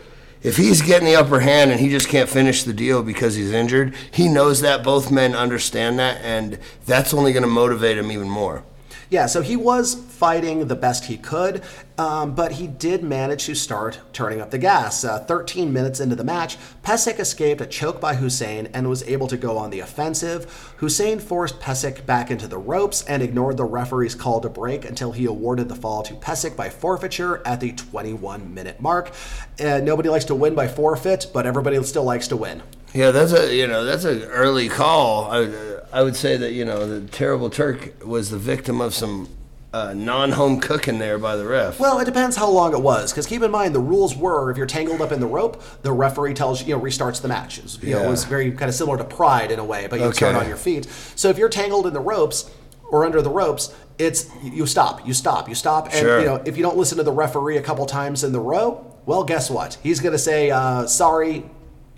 [0.42, 3.52] if he's getting the upper hand and he just can't finish the deal because he's
[3.52, 3.94] injured.
[4.10, 8.28] He knows that both men understand that, and that's only going to motivate him even
[8.28, 8.64] more.
[9.10, 11.64] Yeah, so he was fighting the best he could,
[11.98, 15.02] um, but he did manage to start turning up the gas.
[15.02, 19.26] Uh, 13 minutes into the match, Pesek escaped a choke by Hussein and was able
[19.26, 20.44] to go on the offensive.
[20.76, 25.10] Hussein forced Pesek back into the ropes and ignored the referee's call to break until
[25.10, 29.10] he awarded the fall to Pesek by forfeiture at the 21 minute mark.
[29.58, 32.62] Uh, nobody likes to win by forfeit, but everybody still likes to win.
[32.94, 35.30] Yeah, that's a you know that's an early call.
[35.30, 39.28] I, I would say that you know the terrible Turk was the victim of some
[39.72, 41.78] uh, non-home cooking there by the ref.
[41.78, 44.56] Well, it depends how long it was, because keep in mind the rules were if
[44.56, 47.58] you're tangled up in the rope, the referee tells you, you know, restarts the match.
[47.58, 49.86] It was, you know, it was very kind of similar to Pride in a way,
[49.88, 50.32] but you Okay.
[50.32, 50.86] on your feet.
[51.14, 52.50] So if you're tangled in the ropes
[52.90, 56.18] or under the ropes, it's you stop, you stop, you stop, and Sure.
[56.20, 58.84] you know if you don't listen to the referee a couple times in the row,
[59.06, 59.78] well, guess what?
[59.82, 61.44] He's going to say, uh, "Sorry,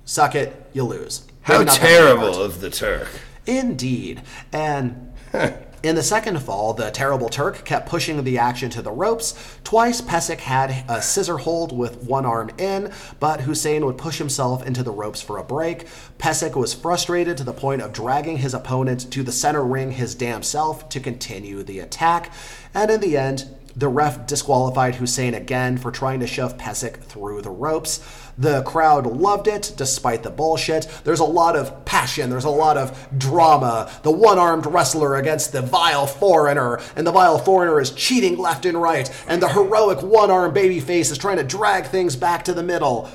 [0.05, 1.23] suck it." you lose.
[1.43, 3.09] How Maybe not that terrible of the Turk.
[3.47, 4.23] Indeed.
[4.53, 5.13] And
[5.83, 9.59] in the second fall, the terrible Turk kept pushing the action to the ropes.
[9.65, 14.65] Twice, Pesek had a scissor hold with one arm in, but Hussein would push himself
[14.65, 15.87] into the ropes for a break.
[16.19, 20.15] Pesek was frustrated to the point of dragging his opponent to the center ring his
[20.15, 22.33] damn self to continue the attack.
[22.75, 27.43] And in the end, the ref disqualified Hussein again for trying to shove Pesek through
[27.43, 28.01] the ropes.
[28.37, 30.89] The crowd loved it despite the bullshit.
[31.05, 33.91] There's a lot of passion, there's a lot of drama.
[34.03, 38.67] The one armed wrestler against the vile foreigner, and the vile foreigner is cheating left
[38.67, 42.55] and right, and the heroic one armed babyface is trying to drag things back to
[42.55, 43.11] the middle.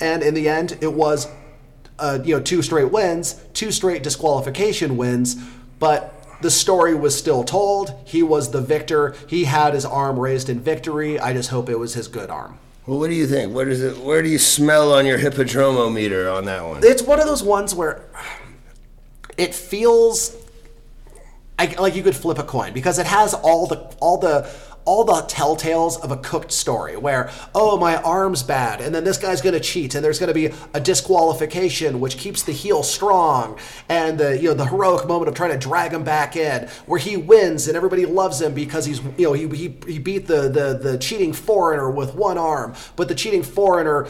[0.00, 1.28] And in the end, it was
[1.98, 5.36] uh, you know two straight wins, two straight disqualification wins,
[5.78, 7.94] but the story was still told.
[8.04, 9.14] He was the victor.
[9.26, 11.18] He had his arm raised in victory.
[11.18, 12.58] I just hope it was his good arm.
[12.86, 13.54] Well, what do you think?
[13.54, 13.98] What is it?
[13.98, 16.80] Where do you smell on your hippodrome meter on that one?
[16.82, 18.02] It's one of those ones where
[19.36, 20.36] it feels
[21.58, 24.48] I, like you could flip a coin because it has all the all the
[24.88, 29.18] all the telltales of a cooked story where oh my arm's bad and then this
[29.18, 32.82] guy's going to cheat and there's going to be a disqualification which keeps the heel
[32.82, 33.58] strong
[33.90, 36.98] and the you know the heroic moment of trying to drag him back in where
[36.98, 40.48] he wins and everybody loves him because he's you know he he, he beat the,
[40.48, 44.08] the the cheating foreigner with one arm but the cheating foreigner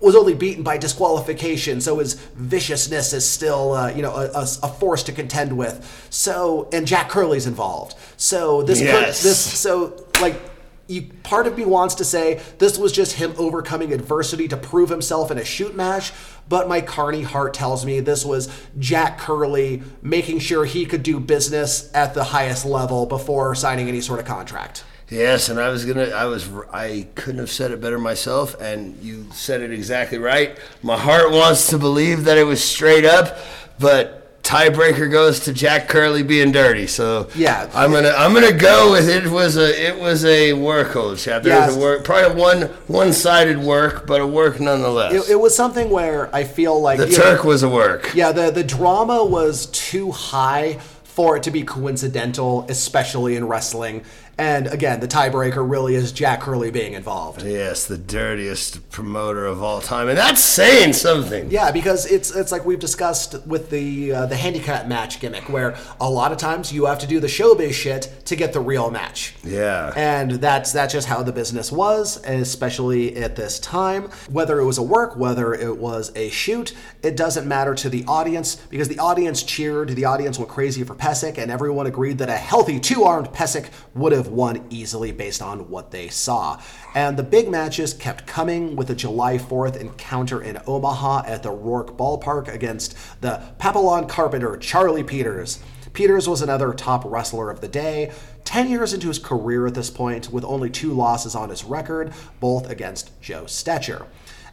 [0.00, 4.42] was only beaten by disqualification, so his viciousness is still, uh, you know, a, a,
[4.62, 6.06] a force to contend with.
[6.08, 7.96] So, and Jack Curley's involved.
[8.16, 9.22] So this, could, Yes.
[9.22, 9.88] this, so
[10.20, 10.40] like,
[10.88, 14.90] you, part of me wants to say this was just him overcoming adversity to prove
[14.90, 16.12] himself in a shoot match,
[16.48, 21.20] but my carny heart tells me this was Jack Curley making sure he could do
[21.20, 24.82] business at the highest level before signing any sort of contract.
[25.10, 26.10] Yes, and I was gonna.
[26.10, 26.48] I was.
[26.72, 30.56] I couldn't have said it better myself, and you said it exactly right.
[30.82, 33.36] My heart wants to believe that it was straight up,
[33.80, 34.19] but
[34.50, 36.88] tiebreaker goes to Jack Curley being dirty.
[36.88, 37.70] So Yeah.
[37.72, 38.12] I'm gonna.
[38.16, 39.30] I'm gonna go with it.
[39.30, 39.88] Was a.
[39.88, 41.42] It was a work hold chap.
[41.42, 42.04] There was a work.
[42.04, 45.12] Probably one one-sided work, but a work nonetheless.
[45.12, 48.12] It, it was something where I feel like the you know, Turk was a work.
[48.14, 54.04] Yeah, the the drama was too high for it to be coincidental, especially in wrestling.
[54.40, 57.42] And again, the tiebreaker really is Jack Curley being involved.
[57.42, 61.50] Yes, the dirtiest promoter of all time, and that's saying something.
[61.50, 65.76] Yeah, because it's it's like we've discussed with the uh, the handicap match gimmick, where
[66.00, 68.90] a lot of times you have to do the showbiz shit to get the real
[68.90, 69.34] match.
[69.44, 69.92] Yeah.
[69.94, 74.04] And that's that's just how the business was, especially at this time.
[74.30, 78.06] Whether it was a work, whether it was a shoot, it doesn't matter to the
[78.06, 82.30] audience because the audience cheered, the audience went crazy for Pesek, and everyone agreed that
[82.30, 86.60] a healthy two-armed Pesek would have won easily based on what they saw.
[86.94, 91.50] And the big matches kept coming with a July 4th encounter in Omaha at the
[91.50, 95.60] Rourke Ballpark against the Papillion Carpenter Charlie Peters.
[95.92, 98.12] Peters was another top wrestler of the day,
[98.44, 102.12] 10 years into his career at this point, with only two losses on his record,
[102.38, 104.06] both against Joe Stecher.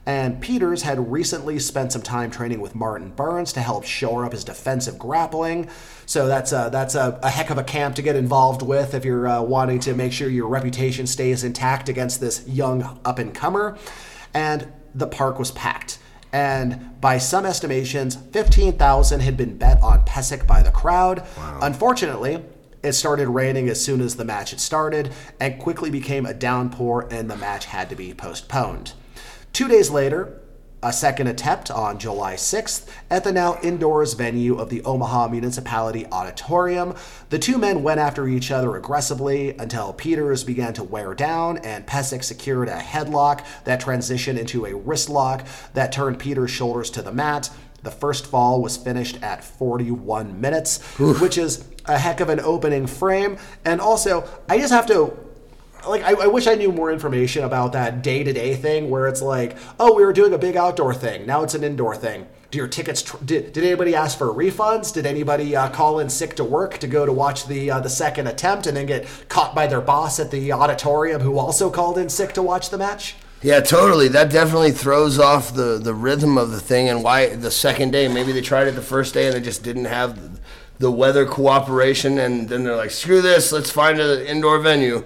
[0.08, 4.32] And Peters had recently spent some time training with Martin Burns to help shore up
[4.32, 5.68] his defensive grappling.
[6.06, 9.04] So that's a, that's a, a heck of a camp to get involved with if
[9.04, 13.36] you're uh, wanting to make sure your reputation stays intact against this young up and
[13.36, 13.78] comer.
[14.34, 16.00] And the park was packed.
[16.32, 21.28] And by some estimations, 15,000 had been bet on Pesek by the crowd.
[21.62, 22.46] Unfortunately,
[22.82, 27.10] it started raining as soon as the match had started and quickly became a downpour,
[27.12, 28.94] and the match had to be postponed.
[29.58, 30.40] Two days later,
[30.84, 36.06] a second attempt on July 6th at the now indoors venue of the Omaha Municipality
[36.12, 36.94] Auditorium.
[37.32, 41.88] The two men went after each other aggressively until Peters began to wear down and
[41.88, 47.02] Pesek secured a headlock that transitioned into a wrist lock that turned Peters' shoulders to
[47.02, 47.50] the mat.
[47.82, 52.86] The first fall was finished at 41 minutes, which is a heck of an opening
[52.86, 53.40] frame.
[53.66, 55.18] And also, I just have to
[55.90, 59.08] like I, I wish I knew more information about that day to day thing where
[59.08, 62.28] it's like, oh, we were doing a big outdoor thing, now it's an indoor thing.
[62.50, 63.02] Do your tickets?
[63.02, 64.94] Tr- did, did anybody ask for refunds?
[64.94, 67.90] Did anybody uh, call in sick to work to go to watch the uh, the
[67.90, 71.98] second attempt and then get caught by their boss at the auditorium who also called
[71.98, 73.16] in sick to watch the match?
[73.42, 74.08] Yeah, totally.
[74.08, 78.08] That definitely throws off the, the rhythm of the thing and why the second day,
[78.08, 80.40] maybe they tried it the first day and they just didn't have
[80.80, 85.04] the weather cooperation and then they're like, screw this, let's find an indoor venue.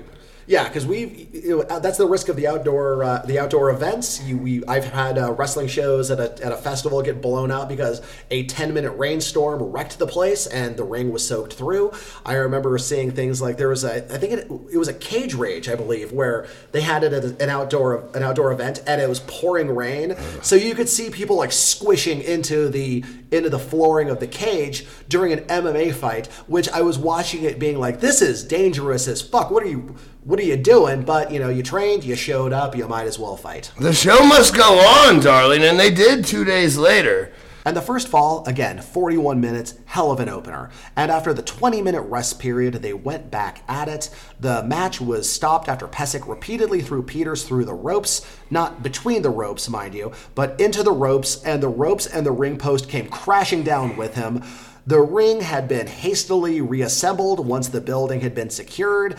[0.52, 4.22] Yeah, because we you know, that's the risk of the outdoor uh, the outdoor events.
[4.22, 7.70] You, we I've had uh, wrestling shows at a, at a festival get blown out
[7.70, 11.94] because a 10 minute rainstorm wrecked the place and the ring was soaked through.
[12.26, 15.36] I remember seeing things like there was a I think it, it was a cage
[15.36, 19.08] rage I believe where they had it at an outdoor an outdoor event and it
[19.08, 24.10] was pouring rain, so you could see people like squishing into the into the flooring
[24.10, 28.22] of the cage during an MMA fight, which I was watching it being like, this
[28.22, 29.50] is dangerous as fuck.
[29.50, 31.04] What are you what are you doing?
[31.04, 33.72] But you know, you trained, you showed up, you might as well fight.
[33.80, 37.32] The show must go on, darling, and they did two days later.
[37.64, 40.72] And the first fall, again, 41 minutes, hell of an opener.
[40.96, 44.10] And after the 20 minute rest period, they went back at it.
[44.40, 49.30] The match was stopped after Pesek repeatedly threw Peters through the ropes, not between the
[49.30, 53.08] ropes, mind you, but into the ropes, and the ropes and the ring post came
[53.10, 54.44] crashing down with him.
[54.88, 59.16] The ring had been hastily reassembled once the building had been secured.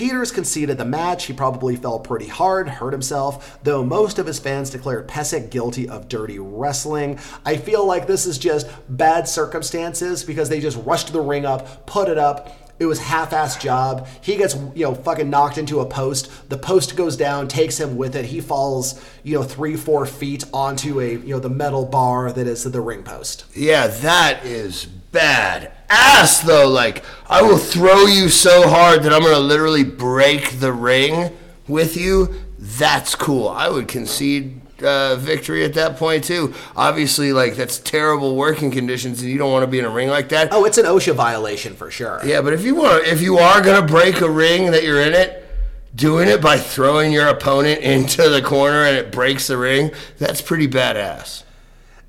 [0.00, 1.26] Peters conceded the match.
[1.26, 5.90] He probably fell pretty hard, hurt himself, though most of his fans declared Pesek guilty
[5.90, 7.18] of dirty wrestling.
[7.44, 11.84] I feel like this is just bad circumstances because they just rushed the ring up,
[11.84, 12.48] put it up.
[12.78, 14.08] It was half-ass job.
[14.22, 16.48] He gets, you know, fucking knocked into a post.
[16.48, 18.24] The post goes down, takes him with it.
[18.24, 22.46] He falls, you know, three, four feet onto a, you know, the metal bar that
[22.46, 23.44] is the ring post.
[23.54, 26.68] Yeah, that is bad ass though.
[26.68, 31.36] Like I will throw you so hard that I'm gonna literally break the ring
[31.68, 32.34] with you.
[32.58, 33.48] That's cool.
[33.48, 36.54] I would concede uh, victory at that point too.
[36.76, 40.08] Obviously, like that's terrible working conditions, and you don't want to be in a ring
[40.08, 40.48] like that.
[40.52, 42.20] Oh, it's an OSHA violation for sure.
[42.24, 45.14] Yeah, but if you want, if you are gonna break a ring that you're in
[45.14, 45.46] it,
[45.94, 50.40] doing it by throwing your opponent into the corner and it breaks the ring, that's
[50.40, 51.44] pretty badass.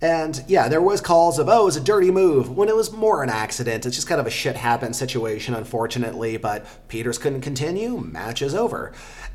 [0.02, 2.92] And yeah, there was calls of, oh, it was a dirty move, when it was
[2.92, 3.86] more an accident.
[3.86, 8.56] It's just kind of a shit happened situation, unfortunately, but Peters couldn't continue, match is
[8.56, 8.94] over.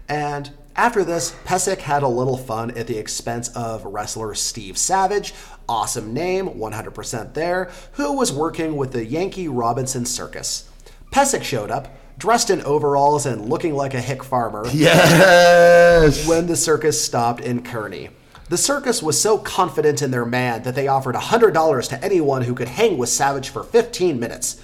[0.09, 5.35] And after this, Pesek had a little fun at the expense of wrestler Steve Savage,
[5.69, 10.69] awesome name, 100% there, who was working with the Yankee Robinson Circus.
[11.13, 14.67] Pesek showed up, dressed in overalls and looking like a hick farmer.
[14.73, 16.27] Yes!
[16.27, 18.11] When the circus stopped in Kearney.
[18.49, 22.55] The circus was so confident in their man that they offered $100 to anyone who
[22.55, 24.63] could hang with Savage for 15 minutes.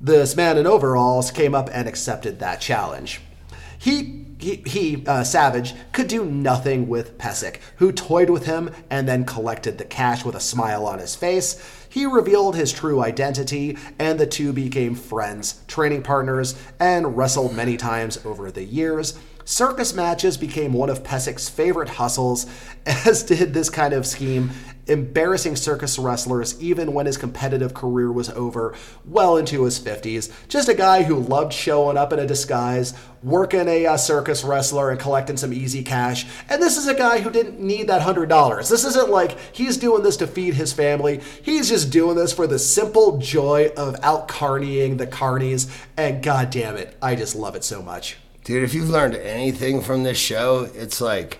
[0.00, 3.20] This man in overalls came up and accepted that challenge.
[3.80, 9.08] He, he, he uh, Savage, could do nothing with Pesek, who toyed with him and
[9.08, 11.60] then collected the cash with a smile on his face.
[11.88, 17.76] He revealed his true identity, and the two became friends, training partners, and wrestled many
[17.76, 19.18] times over the years.
[19.48, 22.44] Circus matches became one of Pesek's favorite hustles,
[22.86, 24.50] as did this kind of scheme,
[24.86, 28.74] embarrassing circus wrestlers even when his competitive career was over,
[29.06, 30.30] well into his 50s.
[30.48, 32.92] Just a guy who loved showing up in a disguise,
[33.22, 36.26] working a uh, circus wrestler, and collecting some easy cash.
[36.50, 38.68] And this is a guy who didn't need that $100.
[38.68, 41.22] This isn't like he's doing this to feed his family.
[41.42, 45.74] He's just doing this for the simple joy of out carnying the carnies.
[45.96, 48.18] And god damn it, I just love it so much.
[48.48, 51.36] Dude, if you've learned anything from this show, it's like,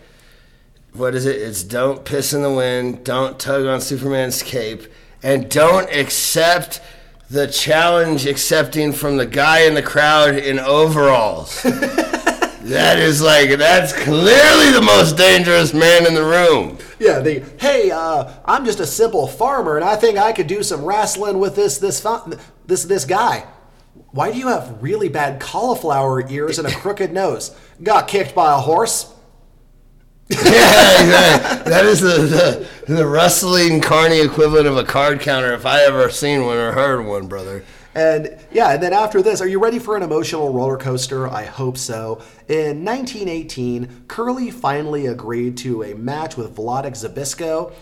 [0.92, 1.36] what is it?
[1.36, 4.82] It's don't piss in the wind, don't tug on Superman's cape,
[5.22, 6.82] and don't accept
[7.30, 11.62] the challenge accepting from the guy in the crowd in overalls.
[11.62, 16.76] that is like, that's clearly the most dangerous man in the room.
[16.98, 20.62] Yeah, the hey, uh, I'm just a simple farmer, and I think I could do
[20.62, 22.06] some wrestling with this this
[22.66, 23.46] this this guy.
[24.10, 27.54] Why do you have really bad cauliflower ears and a crooked nose?
[27.82, 29.14] Got kicked by a horse?
[30.30, 31.62] yeah.
[31.64, 36.10] That is the, the, the wrestling carny equivalent of a card counter if I ever
[36.10, 37.64] seen one or heard one, brother.
[37.94, 41.28] And yeah, and then after this, are you ready for an emotional roller coaster?
[41.28, 42.22] I hope so.
[42.48, 47.72] In 1918, Curley finally agreed to a match with Wladek Zbyszko,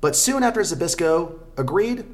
[0.00, 2.04] but soon after Zbyszko agreed,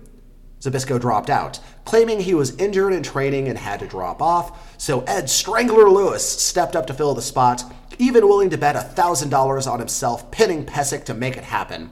[0.63, 4.77] Zbyszko dropped out, claiming he was injured in training and had to drop off.
[4.79, 7.65] So Ed Strangler Lewis stepped up to fill the spot,
[7.99, 11.91] even willing to bet $1,000 on himself, pinning Pesek to make it happen.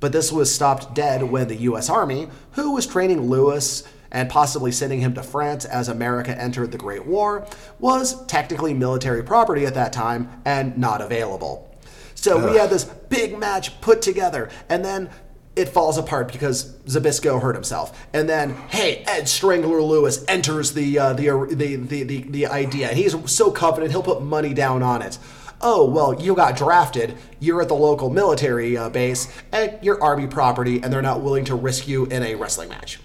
[0.00, 1.88] But this was stopped dead when the U.S.
[1.88, 6.78] Army, who was training Lewis and possibly sending him to France as America entered the
[6.78, 7.46] Great War,
[7.78, 11.72] was technically military property at that time and not available.
[12.16, 12.50] So Ugh.
[12.50, 15.08] we had this big match put together, and then
[15.54, 18.06] it falls apart because Zbyszko hurt himself.
[18.12, 22.88] And then, hey, Ed Strangler Lewis enters the, uh, the, the, the, the, the idea.
[22.88, 25.18] And he's so confident he'll put money down on it.
[25.60, 30.26] Oh, well, you got drafted, you're at the local military uh, base, and you're Army
[30.26, 32.98] property, and they're not willing to risk you in a wrestling match.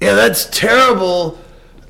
[0.00, 1.38] Yeah, that's terrible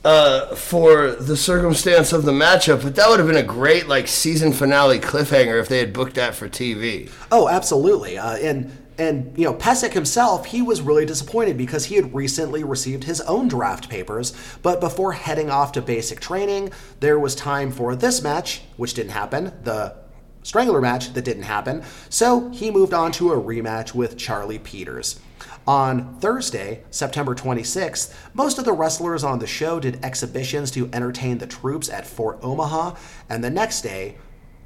[0.04, 4.08] uh, for the circumstance of the matchup, but that would have been a great like
[4.08, 7.10] season finale cliffhanger if they had booked that for TV.
[7.30, 8.18] Oh, absolutely.
[8.18, 12.64] Uh, and and you know, Pesek himself, he was really disappointed because he had recently
[12.64, 14.32] received his own draft papers.
[14.62, 19.12] But before heading off to basic training, there was time for this match, which didn't
[19.12, 19.52] happen.
[19.62, 19.96] The
[20.44, 21.82] Strangler match that didn't happen.
[22.10, 25.18] So he moved on to a rematch with Charlie Peters.
[25.66, 31.38] On Thursday, September 26th, most of the wrestlers on the show did exhibitions to entertain
[31.38, 32.94] the troops at Fort Omaha,
[33.30, 34.16] and the next day,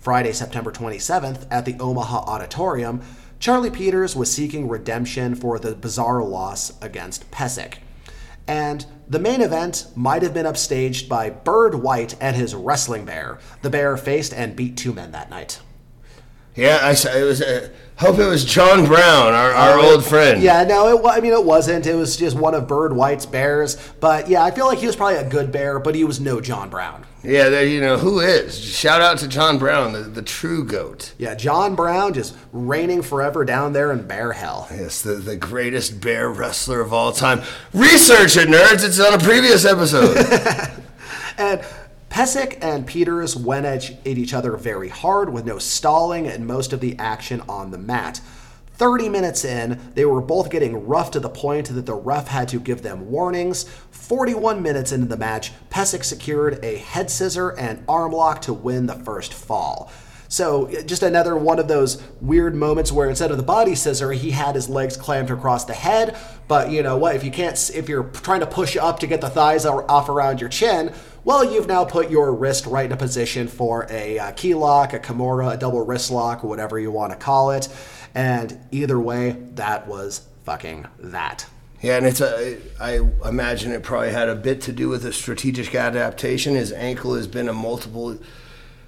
[0.01, 3.01] Friday, September 27th, at the Omaha Auditorium,
[3.41, 7.75] Charlie Peters was seeking redemption for the bizarre loss against Pesek.
[8.49, 13.39] And the main event might have been upstaged by Bird White and his wrestling bear.
[13.63, 15.61] The bear faced and beat two men that night.
[16.57, 17.41] Yeah, I it was.
[17.41, 17.69] Uh,
[17.99, 20.43] hope it was John Brown, our, our old friend.
[20.43, 21.87] Yeah, no, it, I mean it wasn't.
[21.87, 23.77] It was just one of Bird White's bears.
[24.01, 26.41] But yeah, I feel like he was probably a good bear, but he was no
[26.41, 27.07] John Brown.
[27.23, 28.59] Yeah, there, you know who is?
[28.59, 31.15] Shout out to John Brown, the, the true goat.
[31.19, 34.69] Yeah, John Brown just reigning forever down there in bear hell.
[34.71, 37.43] Yes, the, the greatest bear wrestler of all time.
[37.75, 38.85] Research it, nerds.
[38.85, 40.17] It's on a previous episode.
[41.39, 41.61] And
[42.11, 46.73] Pesek and Peters went at at each other very hard with no stalling and most
[46.73, 48.21] of the action on the mat.
[48.75, 52.49] 30 minutes in, they were both getting rough to the point that the ref had
[52.49, 53.65] to give them warnings.
[53.99, 58.87] 41 minutes into the match, Pesek secured a head scissor and arm lock to win
[58.87, 59.93] the first fall.
[60.29, 64.31] So, just another one of those weird moments where instead of the body scissor, he
[64.31, 66.17] had his legs clamped across the head.
[66.49, 67.17] But you know what?
[67.17, 70.41] If you can't, if you're trying to push up to get the thighs off around
[70.41, 70.93] your chin,
[71.25, 74.93] well, you've now put your wrist right in a position for a uh, key lock,
[74.93, 77.69] a Kimura, a double wrist lock, whatever you want to call it.
[78.15, 81.47] And either way, that was fucking that.
[81.81, 82.59] Yeah, and it's a.
[82.81, 86.55] I imagine it probably had a bit to do with a strategic adaptation.
[86.55, 88.19] His ankle has been a multiple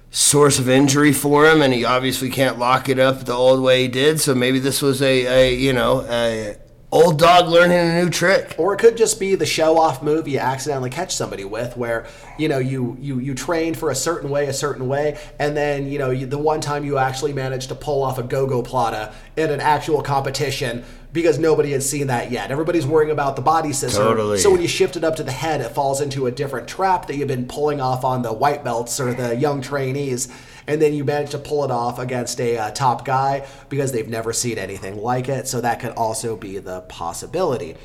[0.09, 3.83] source of injury for him, and he obviously can't lock it up the old way
[3.83, 4.19] he did.
[4.19, 6.57] So maybe this was a, a you know, a
[6.91, 8.55] old dog learning a new trick.
[8.57, 12.05] Or it could just be the show off move you accidentally catch somebody with where,
[12.37, 15.87] you know, you you you train for a certain way, a certain way, and then,
[15.87, 19.49] you know, you, the one time you actually managed to pull off a gogoplata in
[19.49, 20.83] an actual competition
[21.13, 22.51] because nobody had seen that yet.
[22.51, 23.97] Everybody's worrying about the body scissor.
[23.97, 24.37] Totally.
[24.37, 27.07] So when you shift it up to the head, it falls into a different trap
[27.07, 30.29] that you've been pulling off on the white belts or the young trainees.
[30.67, 34.07] And then you manage to pull it off against a uh, top guy because they've
[34.07, 35.47] never seen anything like it.
[35.47, 37.75] So that could also be the possibility.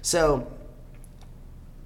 [0.00, 0.50] So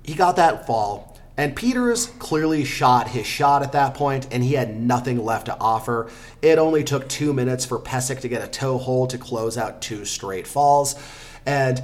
[0.03, 1.16] he got that fall.
[1.39, 5.57] And Peters clearly shot his shot at that point, and he had nothing left to
[5.59, 6.11] offer.
[6.41, 9.83] It only took two minutes for Pesek to get a toe hold to close out
[9.83, 10.95] two straight falls.
[11.45, 11.83] And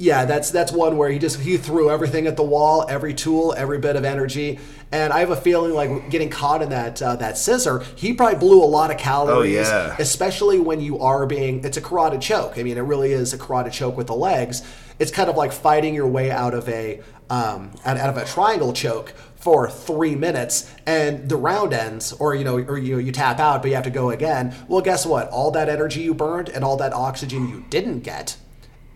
[0.00, 3.54] yeah, that's that's one where he just he threw everything at the wall, every tool,
[3.54, 4.58] every bit of energy.
[4.92, 8.38] And I have a feeling like getting caught in that uh, that scissor, he probably
[8.38, 9.94] blew a lot of calories, yeah.
[9.98, 12.56] especially when you are being it's a carotid choke.
[12.56, 14.62] I mean, it really is a carotid choke with the legs.
[14.98, 18.26] It's kind of like fighting your way out of a um, out, out of a
[18.26, 23.10] triangle choke for three minutes, and the round ends, or you know, or you you
[23.10, 24.54] tap out, but you have to go again.
[24.68, 25.30] Well, guess what?
[25.30, 28.36] All that energy you burned and all that oxygen you didn't get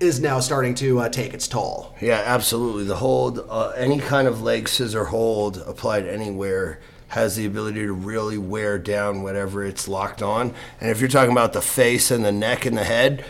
[0.01, 1.95] is now starting to uh, take its toll.
[2.01, 2.85] Yeah, absolutely.
[2.85, 7.93] The hold, uh, any kind of leg scissor hold applied anywhere has the ability to
[7.93, 10.53] really wear down whatever it's locked on.
[10.81, 13.25] And if you're talking about the face and the neck and the head,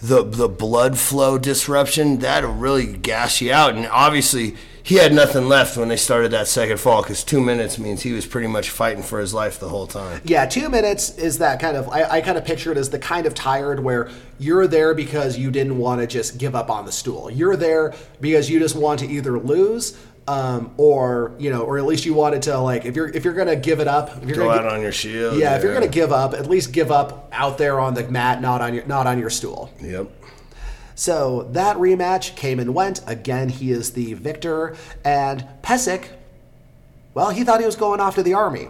[0.00, 3.74] the the blood flow disruption that'll really gas you out.
[3.74, 7.78] And obviously, he had nothing left when they started that second fall because two minutes
[7.78, 10.20] means he was pretty much fighting for his life the whole time.
[10.24, 11.88] Yeah, two minutes is that kind of.
[11.88, 15.36] I, I kind of picture it as the kind of tired where you're there because
[15.36, 17.30] you didn't want to just give up on the stool.
[17.30, 19.98] You're there because you just want to either lose.
[20.28, 23.32] Um, or you know, or at least you wanted to like if you're if you're
[23.32, 25.38] gonna give it up, if you're Go gonna on your shield.
[25.38, 28.42] yeah, if you're gonna give up, at least give up out there on the mat,
[28.42, 29.72] not on your not on your stool.
[29.80, 30.10] Yep.
[30.94, 33.00] So that rematch came and went.
[33.06, 34.76] Again, he is the victor.
[35.04, 36.08] And Pesek,
[37.14, 38.68] well, he thought he was going off to the army.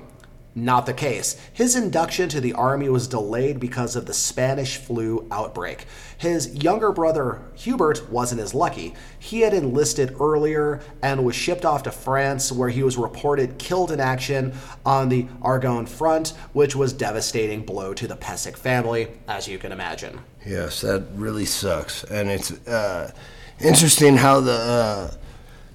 [0.64, 1.36] Not the case.
[1.52, 5.86] His induction to the army was delayed because of the Spanish flu outbreak.
[6.16, 8.94] His younger brother, Hubert, wasn't as lucky.
[9.20, 13.92] He had enlisted earlier and was shipped off to France, where he was reported killed
[13.92, 14.52] in action
[14.84, 19.58] on the Argonne front, which was a devastating blow to the Pesek family, as you
[19.58, 20.18] can imagine.
[20.44, 23.12] Yes, that really sucks, and it's uh,
[23.60, 25.10] interesting how the uh,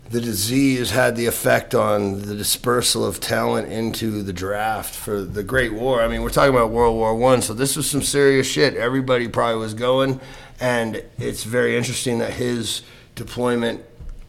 [0.10, 5.44] the disease had the effect on the dispersal of talent into the draft for the
[5.44, 6.02] Great War.
[6.02, 8.76] I mean, we're talking about World War One, so this was some serious shit.
[8.76, 10.20] Everybody probably was going,
[10.60, 12.84] and it's very interesting that his
[13.16, 13.84] deployment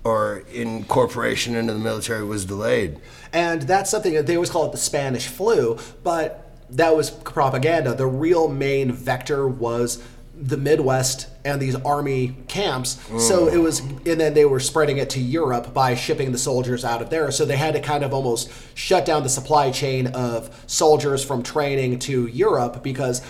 [0.04, 2.98] or incorporation into the military was delayed.
[3.32, 7.94] And that's something that they always call it the Spanish flu, but that was propaganda.
[7.94, 10.02] The real main vector was
[10.34, 12.98] the Midwest and these army camps.
[13.18, 16.84] So it was, and then they were spreading it to Europe by shipping the soldiers
[16.84, 17.30] out of there.
[17.30, 21.42] So they had to kind of almost shut down the supply chain of soldiers from
[21.42, 23.20] training to Europe because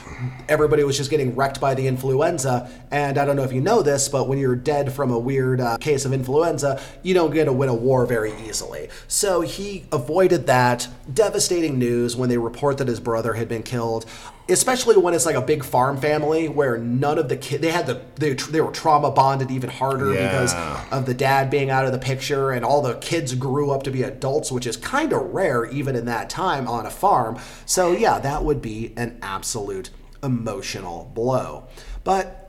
[0.48, 2.70] everybody was just getting wrecked by the influenza.
[2.90, 5.60] And I don't know if you know this, but when you're dead from a weird
[5.60, 8.88] uh, case of influenza, you don't get to win a war very easily.
[9.08, 14.06] So he avoided that devastating news when they report that his brother had been killed
[14.48, 17.86] especially when it's like a big farm family where none of the kids they had
[17.86, 20.26] the they, they were trauma bonded even harder Yeah.
[20.26, 20.54] because
[20.92, 23.90] of the dad being out of the picture and all the kids grew up to
[23.90, 27.92] be adults which is kind of rare even in that time on a farm so
[27.92, 29.88] yeah that would be an absolute
[30.22, 31.64] emotional blow
[32.02, 32.43] but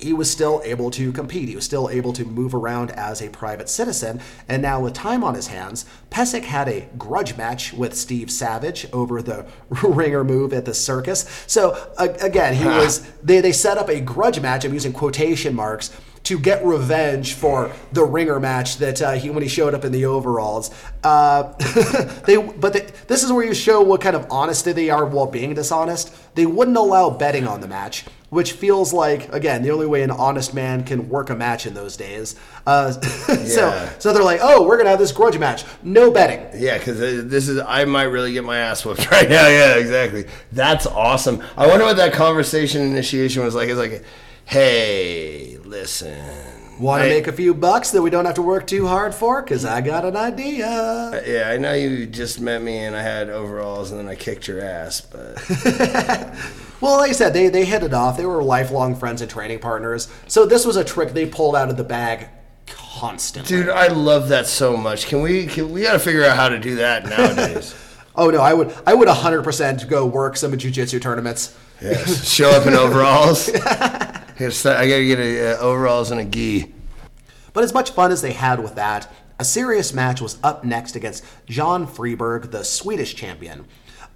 [0.00, 1.48] he was still able to compete.
[1.48, 4.20] He was still able to move around as a private citizen.
[4.48, 8.86] And now, with time on his hands, Pesek had a grudge match with Steve Savage
[8.92, 9.46] over the
[9.82, 11.44] ringer move at the circus.
[11.46, 15.90] So, again, he was, they, they set up a grudge match, I'm using quotation marks,
[16.22, 19.92] to get revenge for the ringer match that uh, he when he showed up in
[19.92, 20.70] the overalls.
[21.02, 21.52] Uh,
[22.26, 25.26] they but they, this is where you show what kind of honesty they are while
[25.26, 26.14] being dishonest.
[26.34, 30.10] They wouldn't allow betting on the match, which feels like again the only way an
[30.10, 32.34] honest man can work a match in those days.
[32.66, 32.94] Uh,
[33.28, 33.36] Yeah.
[33.44, 36.60] so so they're like, oh, we're gonna have this grudge match, no betting.
[36.60, 39.46] Yeah, because this is I might really get my ass whooped right now.
[39.48, 40.26] Yeah, exactly.
[40.52, 41.42] That's awesome.
[41.56, 43.68] I wonder what that conversation initiation was like.
[43.68, 44.04] It's like,
[44.46, 46.49] hey, listen.
[46.80, 49.42] Want to make a few bucks that we don't have to work too hard for?
[49.42, 50.66] Cause I got an idea.
[50.66, 54.14] Uh, yeah, I know you just met me and I had overalls and then I
[54.14, 55.36] kicked your ass, but
[56.80, 58.16] Well, like I said, they, they hit it off.
[58.16, 60.08] They were lifelong friends and training partners.
[60.28, 62.28] So this was a trick they pulled out of the bag
[62.66, 63.54] constantly.
[63.56, 65.06] dude, I love that so much.
[65.06, 65.46] Can we?
[65.46, 67.74] Can, we got to figure out how to do that nowadays.
[68.16, 71.56] Oh no, I would I would 100% go work some of jujitsu tournaments.
[71.80, 73.48] yes, show up in overalls.
[74.40, 76.72] I gotta get a, uh, overalls and a gi.
[77.52, 80.96] But as much fun as they had with that, a serious match was up next
[80.96, 83.66] against John Freeberg, the Swedish champion.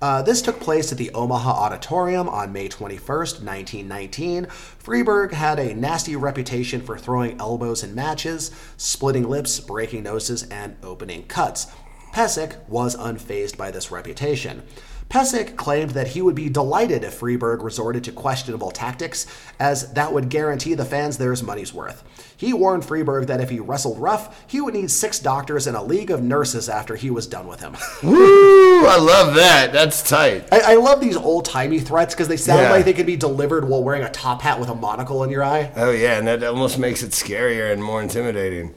[0.00, 4.46] Uh, this took place at the Omaha Auditorium on May 21st, 1919.
[4.46, 10.76] Freeberg had a nasty reputation for throwing elbows in matches, splitting lips, breaking noses, and
[10.82, 11.66] opening cuts.
[12.12, 14.62] Pesek was unfazed by this reputation.
[15.10, 19.26] Pesek claimed that he would be delighted if Freeberg resorted to questionable tactics,
[19.60, 22.02] as that would guarantee the fans their money's worth.
[22.36, 25.82] He warned Freeberg that if he wrestled rough, he would need six doctors and a
[25.82, 27.76] league of nurses after he was done with him.
[28.02, 28.86] Woo!
[28.86, 29.72] I love that.
[29.72, 30.48] That's tight.
[30.50, 32.70] I, I love these old timey threats because they sound Yeah.
[32.72, 35.44] like they could be delivered while wearing a top hat with a monocle in your
[35.44, 35.70] eye.
[35.76, 38.74] Oh yeah, and that almost makes it scarier and more intimidating.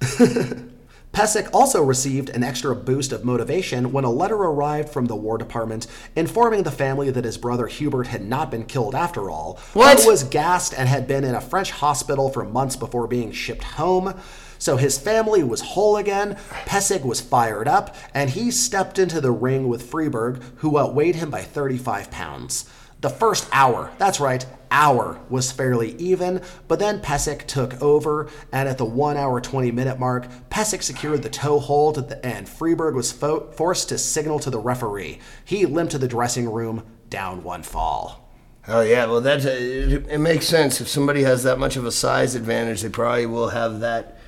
[1.16, 5.38] Pesek also received an extra boost of motivation when a letter arrived from the War
[5.38, 9.96] Department informing the family that his brother Hubert had not been killed after all, What?
[9.96, 13.64] but was gassed and had been in a French hospital for months before being shipped
[13.64, 14.12] home.
[14.58, 16.36] So his family was whole again,
[16.66, 21.30] Pesek was fired up, and he stepped into the ring with Freeberg, who outweighed him
[21.30, 22.66] by 35 pounds.
[23.06, 28.68] The first hour, that's right, hour, was fairly even, but then Pesek took over, and
[28.68, 32.48] at the 1 hour 20 minute mark, Pesek secured the toe hold, at the- and
[32.48, 35.20] Freeberg was fo- forced to signal to the referee.
[35.44, 38.28] He limped to the dressing room, down one fall.
[38.66, 40.80] Oh yeah, well that it, it makes sense.
[40.80, 44.18] If somebody has that much of a size advantage, they probably will have that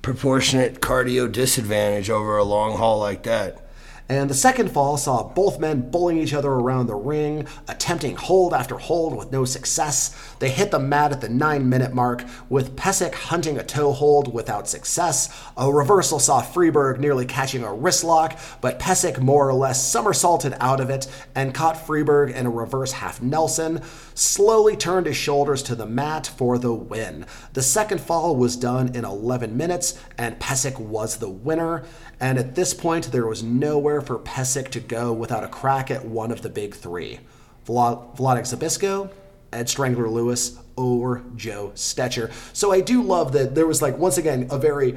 [0.00, 3.61] proportionate cardio disadvantage over a long haul like that.
[4.08, 8.52] And the second fall saw both men bullying each other around the ring, attempting hold
[8.52, 10.14] after hold with no success.
[10.38, 14.32] They hit the mat at the nine minute mark, with Pesek hunting a toe hold
[14.32, 15.28] without success.
[15.56, 20.54] A reversal saw Freeberg nearly catching a wrist lock, but Pesek more or less somersaulted
[20.60, 23.80] out of it and caught Freeberg in a reverse half Nelson,
[24.14, 27.24] slowly turned his shoulders to the mat for the win.
[27.52, 31.84] The second fall was done in 11 minutes, and Pesek was the winner.
[32.22, 36.04] And at this point, there was nowhere for Pesek to go without a crack at
[36.04, 37.18] one of the big three
[37.66, 39.10] Vla- Wladek Zbyszko,
[39.52, 42.30] Ed Strangler Lewis, or Joe Stecher.
[42.52, 44.96] So I do love that there was, like, once again, a very,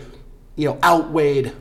[0.56, 1.52] you know, outweighed,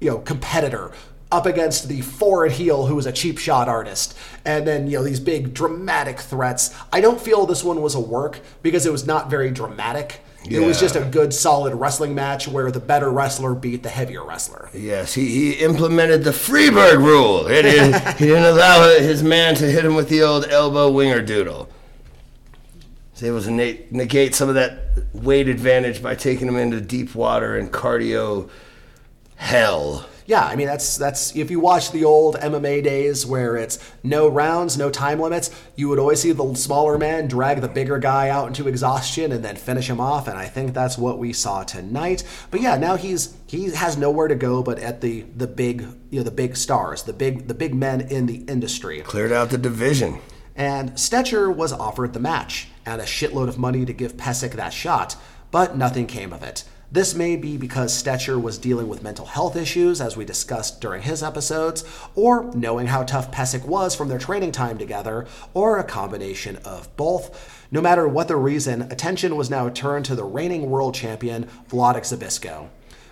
[0.00, 0.92] you know, competitor
[1.30, 4.16] up against the forward heel who was a cheap shot artist.
[4.46, 6.74] And then, you know, these big dramatic threats.
[6.90, 10.22] I don't feel this one was a work because it was not very dramatic.
[10.50, 14.24] It was just a good, solid wrestling match where the better wrestler beat the heavier
[14.24, 14.70] wrestler.
[14.74, 17.46] Yes, he, he implemented the Freeberg rule.
[17.46, 21.22] It is, he didn't allow his man to hit him with the old elbow winger
[21.22, 21.68] doodle.
[23.14, 27.14] He was able to negate some of that weight advantage by taking him into deep
[27.14, 28.50] water and cardio
[29.36, 30.08] hell.
[30.26, 34.28] Yeah, I mean that's that's if you watch the old MMA days where it's no
[34.28, 38.28] rounds, no time limits, you would always see the smaller man drag the bigger guy
[38.28, 41.62] out into exhaustion and then finish him off, and I think that's what we saw
[41.62, 42.24] tonight.
[42.50, 46.18] But yeah, now he's he has nowhere to go but at the the big you
[46.18, 49.00] know the big stars, the big the big men in the industry.
[49.00, 50.20] Cleared out the division.
[50.54, 54.72] And Stecher was offered the match and a shitload of money to give Pesek that
[54.72, 55.16] shot,
[55.50, 56.64] but nothing came of it.
[56.92, 61.00] This may be because Stecher was dealing with mental health issues, as we discussed during
[61.00, 61.84] his episodes,
[62.14, 66.94] or knowing how tough Pesek was from their training time together, or a combination of
[66.98, 67.64] both.
[67.70, 72.02] No matter what the reason, attention was now turned to the reigning world champion, Wladek
[72.02, 72.68] Zbyszko.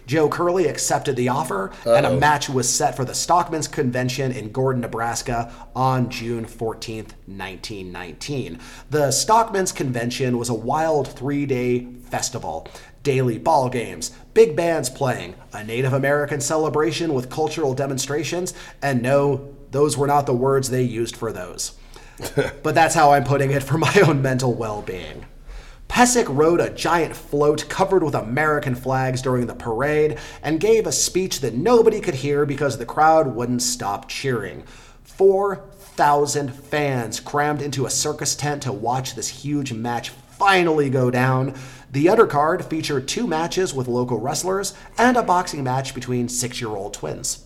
[0.07, 4.51] Joe Curley accepted the offer, and a match was set for the Stockman's Convention in
[4.51, 8.59] Gordon, Nebraska on June 14th, 1919.
[8.91, 12.67] The Stockman's Convention was a wild three day festival.
[13.03, 19.55] Daily ball games, big bands playing, a Native American celebration with cultural demonstrations, and no,
[19.71, 21.73] those were not the words they used for those.
[22.63, 25.25] but that's how I'm putting it for my own mental well being.
[25.89, 30.93] Pesek rode a giant float covered with American flags during the parade and gave a
[30.93, 34.63] speech that nobody could hear because the crowd wouldn't stop cheering.
[35.03, 41.55] 4,000 fans crammed into a circus tent to watch this huge match finally go down.
[41.93, 46.71] The undercard featured two matches with local wrestlers and a boxing match between six year
[46.71, 47.45] old twins.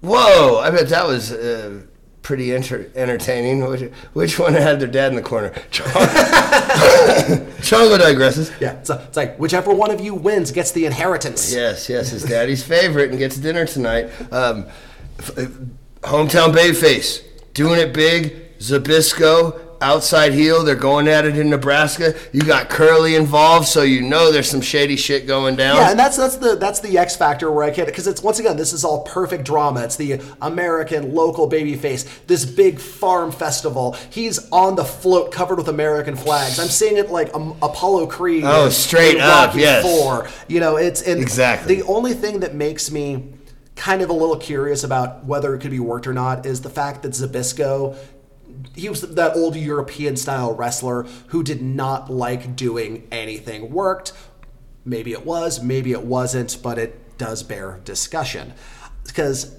[0.00, 0.58] Whoa!
[0.60, 1.82] I bet that was uh,
[2.22, 3.60] pretty enter- entertaining.
[3.68, 3.82] Which,
[4.14, 5.50] which one had their dad in the corner?
[7.60, 8.58] Chongo digresses.
[8.60, 11.52] Yeah, it's, it's like whichever one of you wins gets the inheritance.
[11.52, 14.10] Yes, yes, his daddy's favorite and gets dinner tonight.
[14.32, 14.66] Um,
[15.18, 15.46] f- uh,
[16.02, 18.58] hometown Babyface doing it big.
[18.58, 20.64] Zbyszko outside heel.
[20.64, 22.14] They're going at it in Nebraska.
[22.32, 25.76] You got Curley involved, so you know there's some shady shit going down.
[25.76, 28.38] Yeah, and that's that's the that's the X factor where I can't because it's once
[28.38, 29.82] again this is all perfect drama.
[29.84, 33.96] It's the American local baby face, this big farm festival.
[34.10, 36.58] He's on the float covered with American flags.
[36.58, 38.44] I'm seeing it like um, Apollo Creed.
[38.44, 39.82] Oh, straight in up, Rocky yes.
[39.82, 40.28] Four.
[40.48, 41.76] You know, it's and Exactly.
[41.76, 43.32] the only thing that makes me
[43.76, 46.68] kind of a little curious about whether it could be worked or not is the
[46.68, 47.96] fact that Zbyszko
[48.74, 54.12] he was that old European style wrestler who did not like doing anything worked.
[54.84, 58.54] Maybe it was, maybe it wasn't, but it does bear discussion.
[59.04, 59.54] Because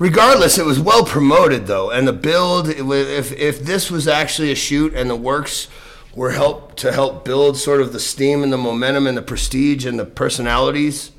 [0.00, 2.70] Regardless, it was well promoted though, and the build.
[2.70, 5.68] If if this was actually a shoot and the works
[6.14, 9.84] were help to help build sort of the steam and the momentum and the prestige
[9.84, 11.12] and the personalities,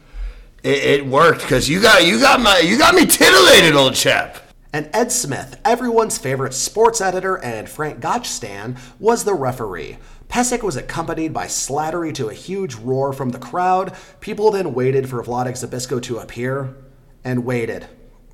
[0.64, 4.41] it, it worked because you got you got my you got me titillated, old chap.
[4.74, 9.98] And Ed Smith, everyone's favorite sports editor and Frank Gotch stan, was the referee.
[10.30, 13.94] Pesek was accompanied by Slattery to a huge roar from the crowd.
[14.22, 16.74] People then waited for Wladek Zbyszko to appear,
[17.22, 17.88] and waited,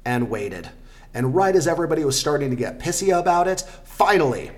[0.05, 0.69] and waited.
[1.11, 4.51] And right as everybody was starting to get pissy about it, finally,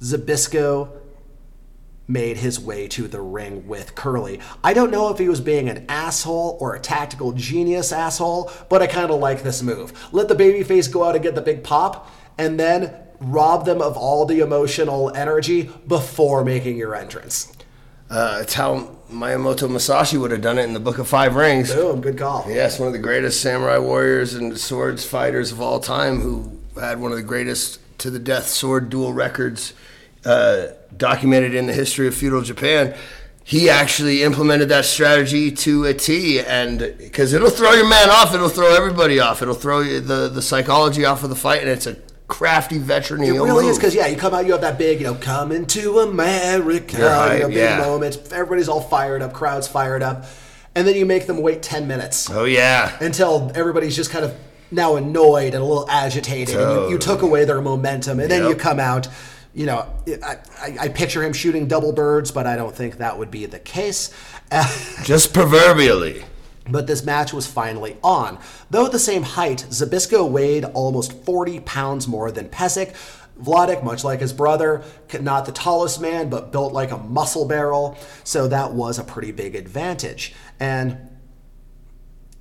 [0.00, 0.90] Zbyszko
[2.06, 4.40] made his way to the ring with Curley.
[4.62, 8.82] I don't know if he was being an asshole or a tactical genius asshole, but
[8.82, 9.92] I kind of like this move.
[10.12, 13.96] Let the babyface go out and get the big pop, and then rob them of
[13.96, 17.50] all the emotional energy before making your entrance.
[18.10, 21.72] Uh, it's how Miyamoto Musashi would have done it in the Book of Five Rings.
[21.72, 22.44] Boom, good call.
[22.48, 27.00] Yes, one of the greatest samurai warriors and swords fighters of all time, who had
[27.00, 29.72] one of the greatest to the death sword duel records
[30.24, 30.66] uh,
[30.96, 32.94] documented in the history of feudal Japan.
[33.46, 38.34] He actually implemented that strategy to a T, and because it'll throw your man off,
[38.34, 41.86] it'll throw everybody off, it'll throw the the psychology off of the fight, and it's
[41.86, 43.22] a crafty veteran.
[43.22, 45.66] It really is because yeah, you come out, you have that big, you know, coming
[45.66, 47.78] to America, you know, big yeah.
[47.80, 48.16] moment.
[48.32, 50.24] Everybody's all fired up, crowd's fired up,
[50.74, 52.30] and then you make them wait ten minutes.
[52.30, 54.34] Oh yeah, until everybody's just kind of
[54.70, 56.56] now annoyed and a little agitated.
[56.56, 59.06] And you, you took away their momentum, and then you come out.
[59.54, 59.86] You know,
[60.22, 63.46] I, I, I picture him shooting double birds, but I don't think that would be
[63.46, 64.12] the case.
[65.04, 66.24] Just proverbially.
[66.68, 68.38] but this match was finally on.
[68.70, 72.94] Though at the same height, Zbyszko weighed almost 40 pounds more than Pesek.
[73.40, 74.82] Wladek, much like his brother,
[75.20, 79.32] not the tallest man, but built like a muscle barrel, so that was a pretty
[79.32, 80.34] big advantage.
[80.60, 80.96] And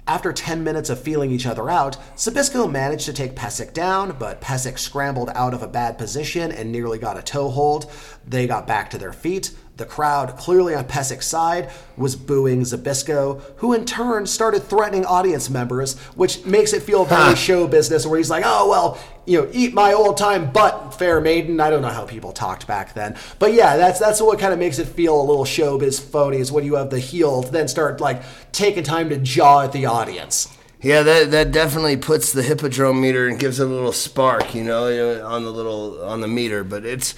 [0.06, 4.41] after 10 minutes of feeling each other out, Zbyszko managed to take Pesek down, but
[4.41, 7.89] Pesek scrambled out of a bad position and nearly got a toe hold.
[8.28, 13.41] They got back to their feet, The crowd, clearly on Pesek's side, was booing Zbyszko,
[13.57, 18.19] who in turn started threatening audience members, which makes it feel very show business, where
[18.19, 21.59] he's like, oh, well, you know, eat my old time butt, fair maiden.
[21.59, 23.17] I don't know how people talked back then.
[23.39, 26.51] But yeah, that's that's what kind of makes it feel a little showbiz phony is
[26.51, 28.21] when you have the heel then start like
[28.51, 30.55] taking time to jaw at the audience.
[30.82, 34.63] Yeah, that that definitely puts the hippodrome meter and gives it a little spark, you
[34.63, 36.63] know, on the little on the meter.
[36.63, 37.15] But it's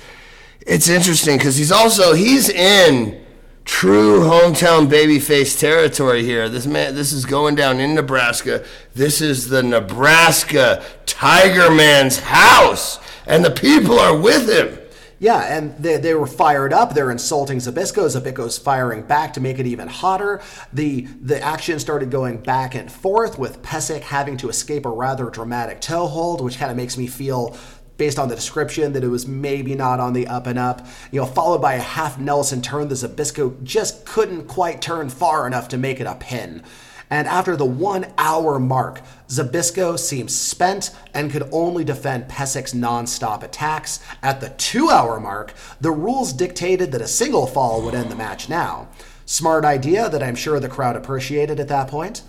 [0.66, 3.24] it's interesting because he's also he's in
[3.66, 6.50] true hometown babyface territory here.
[6.50, 8.64] This man, this is going down in Nebraska.
[8.94, 14.80] This is the Nebraska Tiger Man's house, and the people are with him.
[15.18, 16.94] Yeah, and they, they were fired up.
[16.94, 18.20] They're insulting Zbyszko.
[18.20, 20.42] Zbyszko's firing back to make it even hotter.
[20.74, 25.30] The the action started going back and forth with Pesek having to escape a rather
[25.30, 27.58] dramatic toe hold, which kind of makes me feel
[27.98, 30.86] based on the description that it was maybe not on the up and up.
[31.12, 35.48] You know, followed by a half Nelson turn, the Zbyszko just couldn't quite turn far
[35.48, 36.64] enough to make it a pin.
[37.10, 43.44] And after the one hour mark, Zbyszko seemed spent and could only defend Pesek's non-stop
[43.44, 44.00] attacks.
[44.24, 48.16] At the two hour mark, the rules dictated that a single fall would end the
[48.16, 48.88] match now.
[49.26, 52.22] Smart idea that I'm sure the crowd appreciated at that point.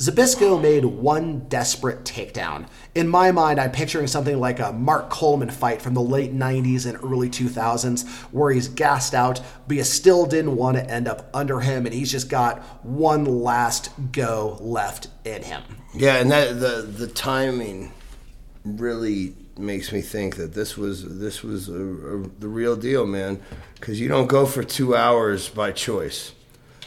[0.00, 2.66] Zbyszko made one desperate takedown.
[2.94, 6.86] In my mind, I'm picturing something like a Mark Coleman fight from the late 90s
[6.86, 11.28] and early 2000s, where he's gassed out, but you still didn't want to end up
[11.34, 15.62] under him, and he's just got one last go left in him.
[15.92, 17.92] Yeah, and that the the timing
[18.64, 23.38] really makes me think that this was this was a, a, the real deal, man.
[23.74, 26.32] Because you don't go for two hours by choice.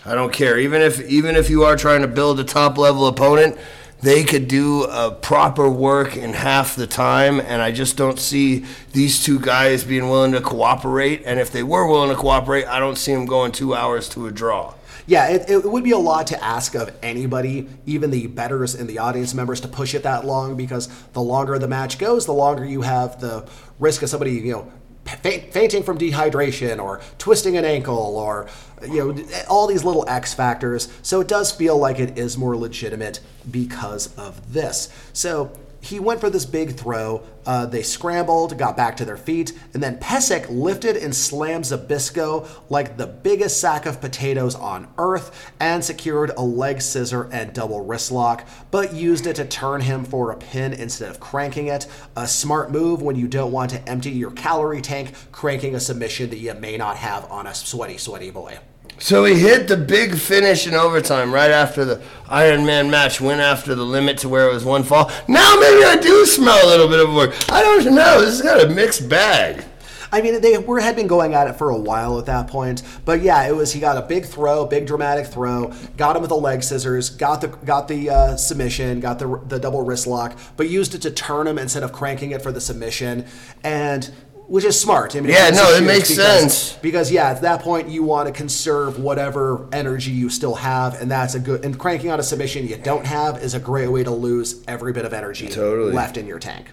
[0.05, 0.59] I don't care.
[0.59, 3.57] Even if even if you are trying to build a top level opponent,
[4.01, 8.65] they could do a proper work in half the time and I just don't see
[8.91, 12.79] these two guys being willing to cooperate and if they were willing to cooperate, I
[12.79, 14.73] don't see them going 2 hours to a draw.
[15.05, 18.89] Yeah, it, it would be a lot to ask of anybody, even the betters and
[18.89, 22.33] the audience members, to push it that long because the longer the match goes, the
[22.33, 23.47] longer you have the
[23.79, 24.71] risk of somebody, you know,
[25.05, 28.47] fainting from dehydration or twisting an ankle or
[28.81, 30.91] you know all these little x factors.
[31.01, 34.89] So it does feel like it is more legitimate because of this.
[35.13, 35.51] So
[35.83, 37.21] he went for this big throw.
[37.45, 42.47] Uh, they scrambled, got back to their feet, and then Pesek lifted and slammed Zbyszko
[42.69, 47.81] like the biggest sack of potatoes on earth and secured a leg scissor and double
[47.81, 51.85] wrist lock, but used it to turn him for a pin instead of cranking it.
[52.15, 56.29] A smart move when you don't want to empty your calorie tank, cranking a submission
[56.29, 58.57] that you may not have on a sweaty, sweaty boy.
[58.99, 63.41] So he hit the big finish in overtime right after the Iron Man match, went
[63.41, 65.11] after the limit to where it was one fall.
[65.27, 67.33] Now maybe I do smell a little bit of work.
[67.51, 68.21] I don't know.
[68.21, 69.65] This has got a mixed bag.
[70.13, 72.83] I mean, they were had been going at it for a while at that point,
[73.03, 76.29] but yeah, it was he got a big throw, big dramatic throw, got him with
[76.29, 80.37] the leg scissors, got the got the uh, submission, got the the double wrist lock,
[80.55, 83.25] but used it to turn him instead of cranking it for the submission,
[83.63, 84.11] and
[84.53, 85.15] which is smart.
[85.15, 86.73] I mean, yeah, no, it makes because, sense.
[86.73, 91.09] Because yeah, at that point you want to conserve whatever energy you still have, and
[91.09, 91.65] that's a good.
[91.65, 94.93] And cranking out a submission you don't have is a great way to lose every
[94.93, 95.91] bit of energy totally.
[95.91, 96.67] left in your tank.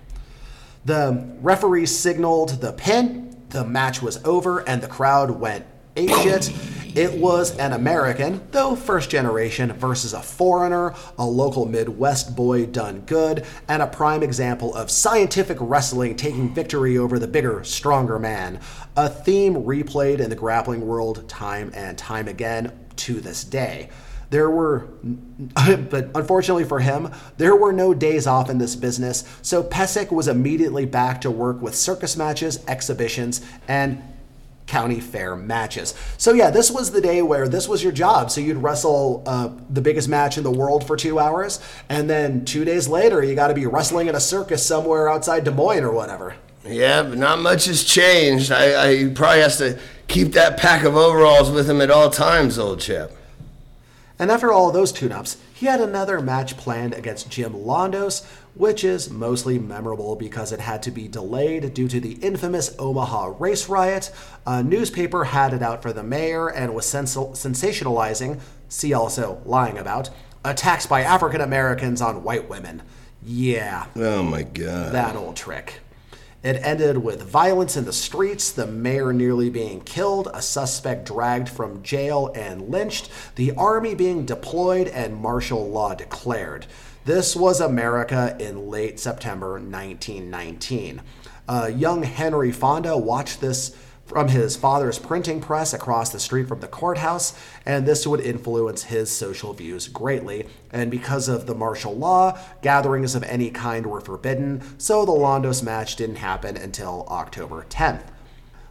[0.84, 3.34] The referee signaled the pin.
[3.48, 5.64] The match was over, and the crowd went
[6.94, 13.02] It was an American, though first generation, versus a foreigner, a local Midwest boy done
[13.06, 18.58] good, and a prime example of scientific wrestling taking victory over the bigger, stronger man.
[18.96, 23.88] A theme replayed in the grappling world time and time again to this day.
[24.30, 24.88] There were,
[25.54, 30.26] but unfortunately for him, there were no days off in this business, so Pesek was
[30.26, 34.02] immediately back to work with circus matches, exhibitions, and
[34.70, 35.94] county fair matches.
[36.16, 38.30] So yeah, this was the day where this was your job.
[38.30, 41.58] So you'd wrestle uh, the biggest match in the world for two hours,
[41.88, 45.42] and then two days later you got to be wrestling at a circus somewhere outside
[45.42, 46.36] Des Moines or whatever.
[46.64, 48.52] Yeah, but not much has changed.
[48.52, 52.56] I, I probably has to keep that pack of overalls with him at all times,
[52.56, 53.10] old chap.
[54.20, 58.24] And after all those tune-ups, he had another match planned against Jim Londos,
[58.60, 63.32] which is mostly memorable because it had to be delayed due to the infamous Omaha
[63.38, 64.12] race riot.
[64.46, 68.38] A newspaper had it out for the mayor and was sens- sensationalizing,
[68.68, 70.10] see also lying about,
[70.44, 72.82] attacks by African Americans on white women.
[73.22, 73.86] Yeah.
[73.96, 74.92] Oh my god.
[74.92, 75.80] That old trick.
[76.42, 81.48] It ended with violence in the streets, the mayor nearly being killed, a suspect dragged
[81.48, 86.66] from jail and lynched, the army being deployed, and martial law declared.
[87.06, 91.00] This was America in late September 1919.
[91.48, 93.74] Uh, young Henry Fonda watched this
[94.04, 97.32] from his father's printing press across the street from the courthouse,
[97.64, 100.46] and this would influence his social views greatly.
[100.72, 105.62] And because of the martial law, gatherings of any kind were forbidden, so the Londos
[105.62, 108.02] match didn't happen until October 10th.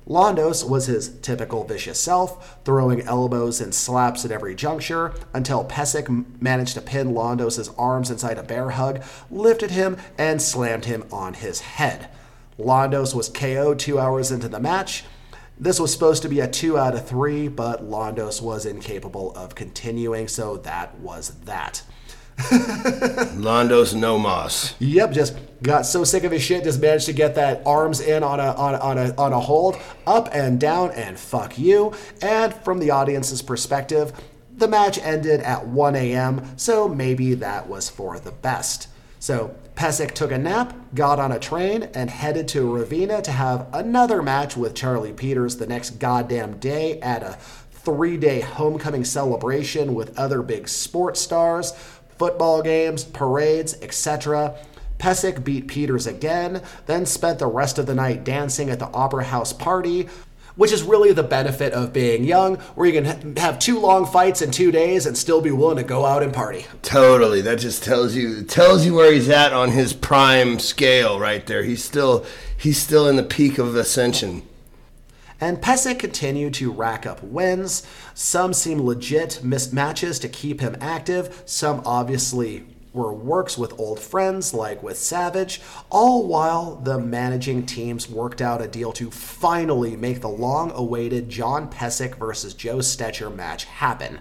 [0.08, 6.42] Londos was his typical vicious self, throwing elbows and slaps at every juncture until Pesek
[6.42, 11.36] managed to pin Londos' arms inside a bear hug, lifted him, and slammed him on
[11.36, 12.10] his head.
[12.58, 15.06] Londos was KO'd two hours into the match.
[15.60, 19.56] This was supposed to be a two out of three, but Londos was incapable of
[19.56, 21.84] continuing, so that was that.
[22.38, 24.74] Londos no moss.
[24.80, 28.24] Yep, just got so sick of his shit, just managed to get that arms in
[28.24, 31.94] on a on a, on a on a hold, up and down, and fuck you.
[32.22, 34.14] And from the audience's perspective,
[34.56, 38.90] the match ended at 1 a.m., so maybe that was for the best.
[39.20, 43.68] So Pesek took a nap, got on a train, and headed to Ravenna to have
[43.74, 47.38] another match with Charlie Peters the next goddamn day at a
[47.72, 51.72] three day homecoming celebration with other big sports stars,
[52.18, 54.56] football games, parades, etc.
[55.00, 59.24] Pesek beat Peters again, then spent the rest of the night dancing at the Opera
[59.24, 60.08] House party,
[60.56, 64.42] which is really the benefit of being young, where you can have two long fights
[64.42, 66.66] in two days and still be willing to go out and party.
[66.82, 67.40] Totally.
[67.40, 71.64] That just tells you tells you where he's at on his prime scale right there.
[71.64, 72.26] He's still
[72.58, 74.44] he's still in the peak of ascension.
[75.42, 77.88] And Pesek continued to rack up wins.
[78.14, 82.66] Some seem legit mismatches to keep him active, some obviously
[83.00, 88.62] were works with old friends like with Savage, all while the managing teams worked out
[88.62, 94.20] a deal to finally make the long awaited John Pesek versus Joe Stecher match happen.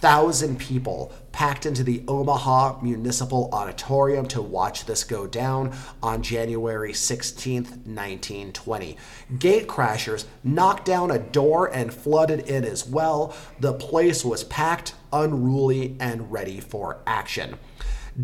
[0.00, 6.92] 6,000 people packed into the Omaha Municipal Auditorium to watch this go down on January
[6.92, 8.96] 16th, 1920.
[9.38, 13.36] Gate crashers knocked down a door and flooded in as well.
[13.58, 17.58] The place was packed, unruly, and ready for action.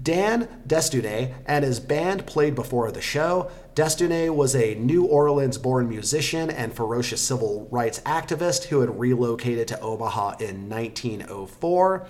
[0.03, 3.51] Dan Desdunes and his band played before the show.
[3.74, 9.68] Desdunes was a New Orleans born musician and ferocious civil rights activist who had relocated
[9.68, 12.07] to Omaha in 1904.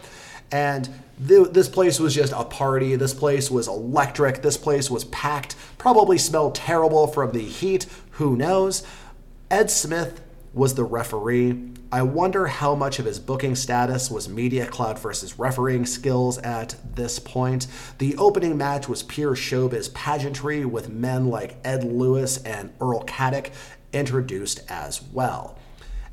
[0.53, 0.89] And
[1.27, 2.97] th- this place was just a party.
[2.97, 4.43] This place was electric.
[4.43, 5.57] This place was packed.
[5.77, 7.87] Probably smelled terrible from the heat.
[8.13, 8.85] Who knows?
[9.51, 10.23] Ed Smith
[10.53, 11.73] was the referee.
[11.93, 16.77] I wonder how much of his booking status was media cloud versus refereeing skills at
[16.95, 17.67] this point.
[17.99, 23.51] The opening match was pure showbiz pageantry with men like Ed Lewis and Earl Caddock
[23.93, 25.59] introduced as well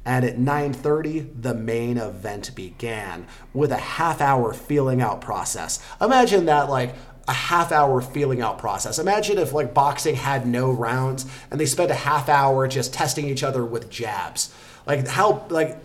[0.05, 5.79] and at 9:30 the main event began with a half hour feeling out process.
[6.01, 6.95] Imagine that like
[7.28, 8.99] a half hour feeling out process.
[8.99, 13.28] Imagine if like boxing had no rounds and they spent a half hour just testing
[13.28, 14.53] each other with jabs.
[14.86, 15.80] Like how like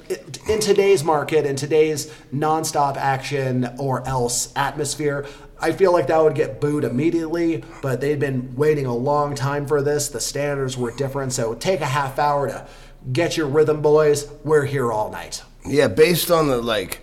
[0.48, 5.26] in today's market in today's nonstop action or else atmosphere,
[5.60, 9.66] I feel like that would get booed immediately, but they've been waiting a long time
[9.66, 10.08] for this.
[10.08, 12.66] The standards were different, so take a half hour to
[13.12, 14.28] get your rhythm, boys.
[14.44, 15.42] We're here all night.
[15.64, 17.00] Yeah, based on the like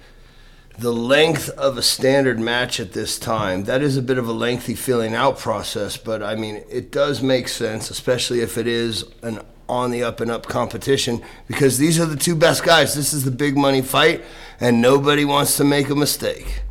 [0.78, 4.34] the length of a standard match at this time, that is a bit of a
[4.34, 9.06] lengthy filling out process, but I mean, it does make sense, especially if it is
[9.22, 12.94] an on the up and up competition, because these are the two best guys.
[12.94, 14.24] This is the big money fight,
[14.60, 16.62] and nobody wants to make a mistake.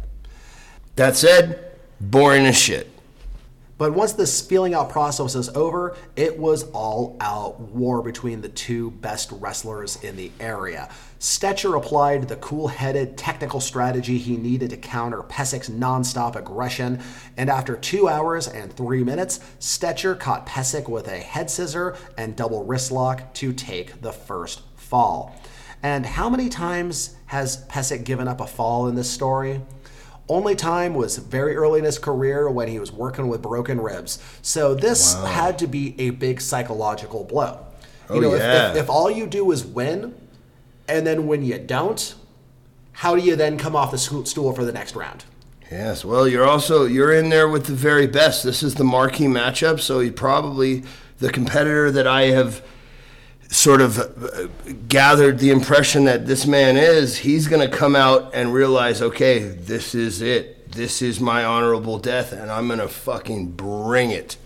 [0.97, 2.94] That said, boring as shit.
[3.77, 8.49] But once this feeling out process was over, it was all out war between the
[8.49, 10.89] two best wrestlers in the area.
[11.19, 17.01] Stecher applied the cool headed technical strategy he needed to counter Pesek's nonstop aggression,
[17.37, 22.37] and after two hours and three minutes, Stecher caught Pesek with a head scissor and
[22.37, 25.35] double wrist lock to take the first fall.
[25.83, 29.61] And how many times has Pesek given up a fall in this story?
[30.29, 34.19] Only time was very early in his career when he was working with broken ribs.
[34.41, 35.27] So this wow.
[35.27, 37.67] had to be a big psychological blow.
[38.09, 38.71] You oh, know, yeah.
[38.71, 40.15] if, if, if all you do is win,
[40.89, 42.15] and then when you don't,
[42.93, 45.25] how do you then come off the stool for the next round?
[45.71, 48.45] Yes, well, you're also you're in there with the very best.
[48.45, 50.85] This is the marquee matchup, so you probably
[51.19, 52.63] the competitor that I have
[53.55, 54.49] sort of uh,
[54.89, 59.39] gathered the impression that this man is, he's going to come out and realize, okay,
[59.39, 60.73] this is it.
[60.73, 64.37] This is my honorable death, and I'm going to fucking bring it.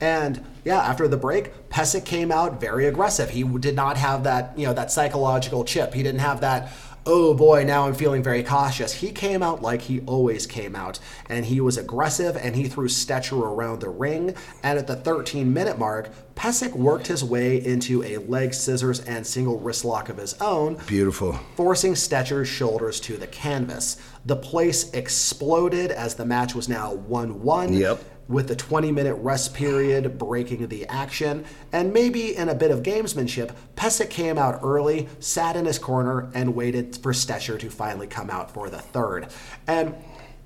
[0.00, 3.30] And yeah, after the break, Pesek came out very aggressive.
[3.30, 5.92] He did not have that, you know, that psychological chip.
[5.92, 6.72] He didn't have that
[7.06, 8.92] oh boy, now I'm feeling very cautious.
[8.92, 10.98] He came out like he always came out,
[11.28, 14.34] and he was aggressive and he threw Stecher around the ring.
[14.62, 19.26] And at the 13 minute mark, Pesek worked his way into a leg scissors and
[19.26, 21.38] single wrist lock of his own, Beautiful.
[21.56, 23.96] forcing Stecher's shoulders to the canvas.
[24.26, 27.72] The place exploded as the match was now 1 1.
[27.74, 28.02] Yep.
[28.26, 32.82] With the 20 minute rest period breaking the action, and maybe in a bit of
[32.82, 38.06] gamesmanship, Pesek came out early, sat in his corner, and waited for Stecher to finally
[38.06, 39.28] come out for the third.
[39.66, 39.94] And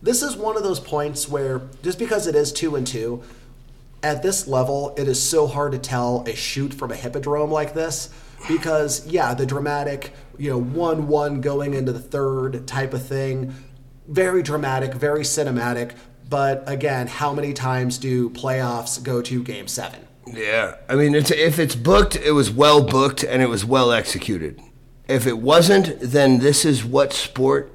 [0.03, 3.23] this is one of those points where, just because it is 2 and 2,
[4.03, 7.75] at this level, it is so hard to tell a shoot from a hippodrome like
[7.75, 8.11] this
[8.47, 13.55] because, yeah, the dramatic, you know, 1 1 going into the third type of thing,
[14.07, 15.93] very dramatic, very cinematic.
[16.29, 20.01] But again, how many times do playoffs go to game seven?
[20.27, 23.93] Yeah, I mean, it's, if it's booked, it was well booked and it was well
[23.93, 24.61] executed.
[25.09, 27.73] If it wasn't, then this is what sport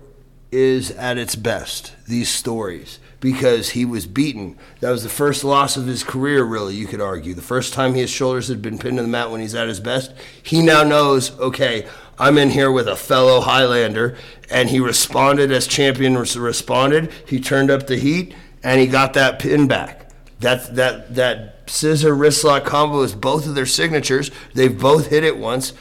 [0.51, 1.95] is at its best.
[2.07, 4.55] These stories, because he was beaten.
[4.81, 6.75] That was the first loss of his career, really.
[6.75, 9.41] You could argue the first time his shoulders had been pinned to the mat when
[9.41, 10.13] he's at his best.
[10.43, 11.87] He now knows, okay,
[12.19, 14.15] I'm in here with a fellow Highlander,
[14.51, 17.11] and he responded as champion responded.
[17.27, 20.09] He turned up the heat, and he got that pin back.
[20.39, 24.31] That that that scissor wrist lock combo is both of their signatures.
[24.53, 25.73] They've both hit it once.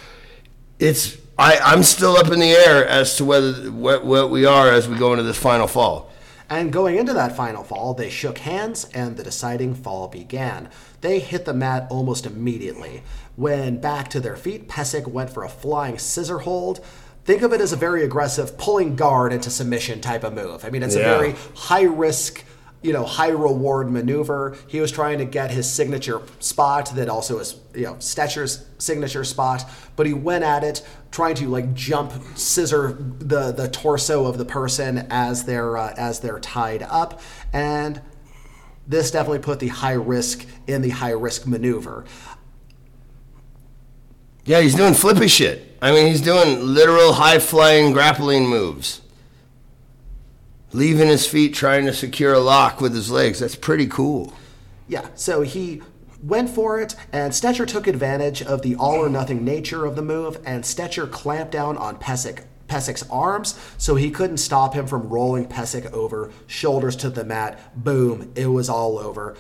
[0.79, 4.69] It's I, I'm still up in the air as to whether what, what we are
[4.71, 6.11] as we go into this final fall.
[6.51, 10.69] And going into that final fall, they shook hands and the deciding fall began.
[11.01, 13.03] They hit the mat almost immediately.
[13.37, 16.85] When back to their feet, Pesek went for a flying scissor hold.
[17.25, 20.65] Think of it as a very aggressive pulling guard into submission type of move.
[20.65, 21.03] I mean, it's Yeah.
[21.13, 22.45] a very high risk,
[22.83, 24.57] you know, high reward maneuver.
[24.67, 29.25] He was trying to get his signature spot that also is, you know, Stecher's signature
[29.25, 29.65] spot,
[29.97, 34.45] but he went at it trying to like jump scissor the the torso of the
[34.45, 37.21] person as they're uh, as they're tied up
[37.53, 38.01] and
[38.87, 42.05] this definitely put the high risk in the high risk maneuver.
[44.45, 45.77] Yeah, he's doing flippy shit.
[45.81, 49.02] I mean, he's doing literal high flying grappling moves.
[50.73, 53.41] Leaving his feet, trying to secure a lock with his legs.
[53.41, 54.33] That's pretty cool.
[54.89, 55.83] Yeah, so he
[56.23, 60.03] went for it, and Stecher took advantage of the all or nothing nature of the
[60.03, 62.45] move, and Stecher clamped down on Pesek.
[62.69, 67.59] Pesek's arms, so he couldn't stop him from rolling Pesek over, shoulders to the mat.
[67.77, 69.37] Boom, it was all over.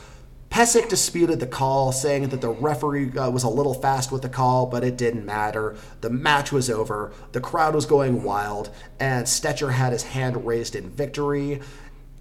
[0.52, 4.28] Pesek disputed the call, saying that the referee uh, was a little fast with the
[4.28, 5.76] call, but it didn't matter.
[6.02, 8.68] The match was over, the crowd was going wild,
[9.00, 11.62] and Stecher had his hand raised in victory.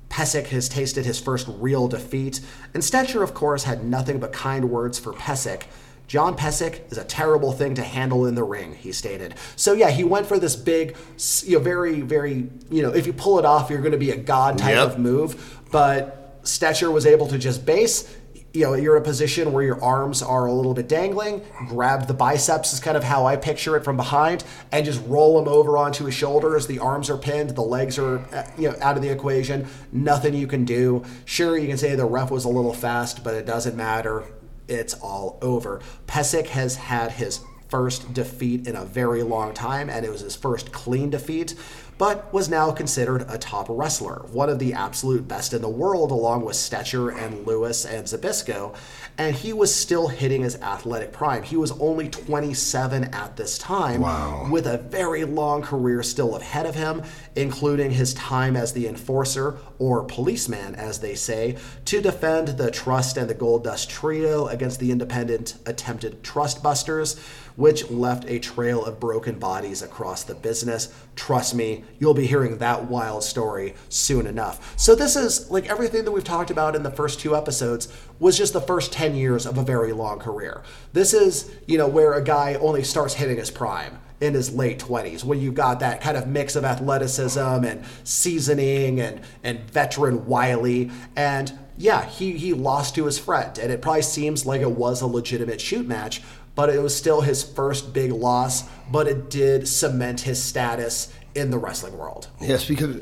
[0.10, 2.40] Pesek has tasted his first real defeat,
[2.74, 5.64] and Stecher, of course, had nothing but kind words for Pesek.
[6.08, 9.36] John Pesek is a terrible thing to handle in the ring, he stated.
[9.58, 10.96] So yeah, he went for this big,
[11.44, 14.12] you know, very, very, you know, if you pull it off, you're going to be
[14.12, 14.88] a god type Yep.
[14.88, 15.60] of move.
[15.70, 18.14] But Stecher was able to just base.
[18.54, 21.42] You know, you're in a position where your arms are a little bit dangling.
[21.70, 24.44] Grab the biceps is kind of how I picture it from behind,
[24.74, 26.68] and just roll them over onto his shoulders.
[26.68, 28.26] The arms are pinned, the legs are
[28.58, 29.68] you know out of the equation.
[29.94, 31.06] Nothing you can do.
[31.24, 34.26] Sure, you can say the ref was a little fast, but it doesn't matter.
[34.68, 35.82] It's all over.
[36.08, 37.40] Pesek has had his
[37.72, 41.56] first defeat in a very long time, and it was his first clean defeat,
[42.02, 46.10] but was now considered a top wrestler, one of the absolute best in the world,
[46.10, 48.74] along with Stecher and Lewis and Zbyszko.
[49.20, 51.44] And he was still hitting his athletic prime.
[51.44, 54.48] He was only 27 at this time, Wow.
[54.50, 57.04] with a very long career still ahead of him,
[57.36, 63.16] including his time as the enforcer, or policeman, as they say, to defend the Trust
[63.16, 67.16] and the Gold Dust Trio against the independent attempted Trust Busters,
[67.56, 70.94] which left a trail of broken bodies across the business.
[71.16, 74.78] Trust me, you'll be hearing that wild story soon enough.
[74.80, 77.88] So, this is like everything that we've talked about in the first two episodes
[78.20, 80.64] was just the first 10 years of a very long career.
[80.94, 84.80] This is, you know, where a guy only starts hitting his prime in his late
[84.80, 90.26] 20s when you've got that kind of mix of athleticism and seasoning and and veteran
[90.28, 94.70] wily and yeah he he lost to his friend and it probably seems like it
[94.70, 96.22] was a legitimate shoot match
[96.56, 101.50] but it was still his first big loss but it did cement his status in
[101.50, 103.02] the wrestling world Yes, because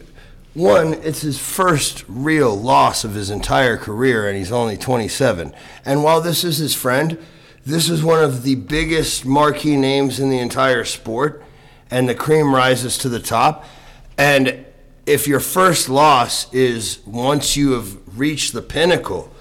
[0.53, 5.53] one, it's his first real loss of his entire career, and he's only 27.
[5.85, 7.19] And while this is his friend,
[7.65, 11.43] this is one of the biggest marquee names in the entire sport,
[11.91, 13.63] and the cream rises to the top.
[14.17, 14.65] And
[15.05, 19.31] if your first loss is once you have reached the pinnacle,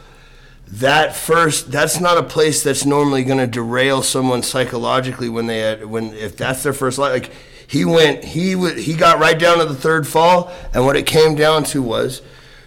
[0.71, 5.59] that first that's not a place that's normally going to derail someone psychologically when they
[5.59, 7.33] had when if that's their first life like
[7.69, 11.05] He went, he would, he got right down to the third fall, and what it
[11.05, 12.23] came down to was,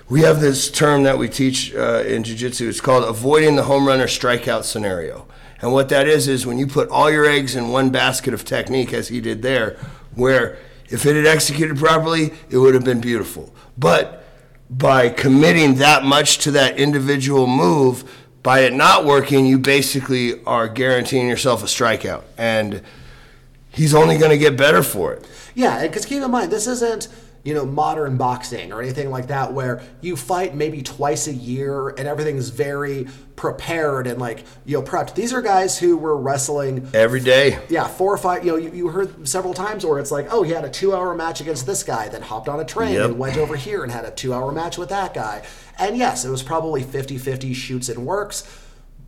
[0.08, 2.70] we have this term that we teach uh, in jiu-jitsu.
[2.70, 5.26] It's called avoiding the home run or strikeout scenario.
[5.60, 8.46] And what that is is when you put all your eggs in one basket of
[8.46, 9.76] technique, as he did there,
[10.14, 10.60] where
[10.90, 13.56] if it had executed properly, it would have been beautiful.
[13.76, 14.21] But
[14.72, 18.10] by committing that much to that individual move,
[18.42, 22.24] by it not working, you basically are guaranteeing yourself a strikeout.
[22.38, 22.82] And
[23.70, 25.28] he's only going to get better for it.
[25.54, 27.10] Yeah, because keep in mind, this isn't
[27.44, 31.90] you know modern boxing or anything like that where you fight maybe twice a year
[31.90, 35.16] and everything's very prepared and like you know prepped.
[35.16, 37.60] These are guys who were wrestling every day.
[37.70, 38.46] Yeah, four or five.
[38.46, 41.16] You know, you, you heard several times where it's like, oh, he had a two-hour
[41.16, 43.06] match against this guy, then hopped on a train yep.
[43.06, 45.44] and went over here and had a two-hour match with that guy.
[45.80, 48.44] And yes, it was probably 50-50 shoots and works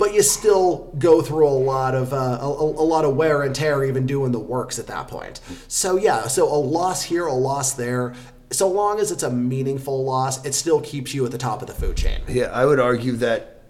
[0.04, 3.56] but you still go through a lot of uh, a, a, lot of wear and
[3.56, 5.40] tear even doing the works at that point.
[5.70, 8.14] So yeah so a loss here a loss there.
[8.52, 11.70] So long as it's a meaningful loss it still keeps you at the top of
[11.70, 12.20] the food chain.
[12.28, 13.62] Yeah i would argue that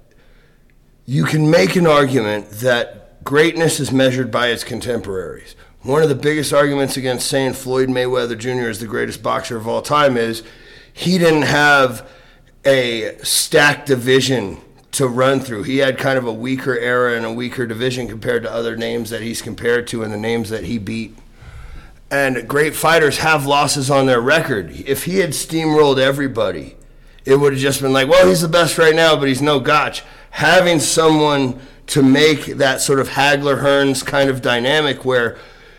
[1.05, 5.55] you can make an argument that greatness is measured by its contemporaries.
[5.83, 9.67] One of the biggest arguments against saying floyd mayweather jr is the greatest boxer of
[9.67, 10.41] all time is
[10.93, 12.09] he didn't have
[12.65, 14.57] a stacked division
[14.93, 15.63] to run through.
[15.63, 19.09] He had kind of a weaker era and a weaker division compared to other names
[19.09, 21.17] that he's compared to and the names that he beat.
[22.09, 24.71] And great fighters have losses on their record.
[24.71, 26.77] If he had steamrolled everybody,
[27.25, 29.59] it would have just been like, well, he's the best right now, but he's no
[29.59, 30.03] gotch.
[30.29, 35.37] Having someone to make that sort of Hagler Hearns kind of dynamic where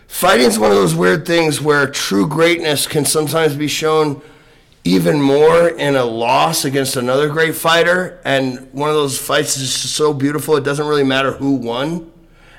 [0.09, 4.21] fighting is one of those weird things where true greatness can sometimes be shown–
[4.85, 8.21] even more in a loss against another great fighter.
[8.25, 12.13] And one of those fights is just so beautiful, it doesn't really matter who won.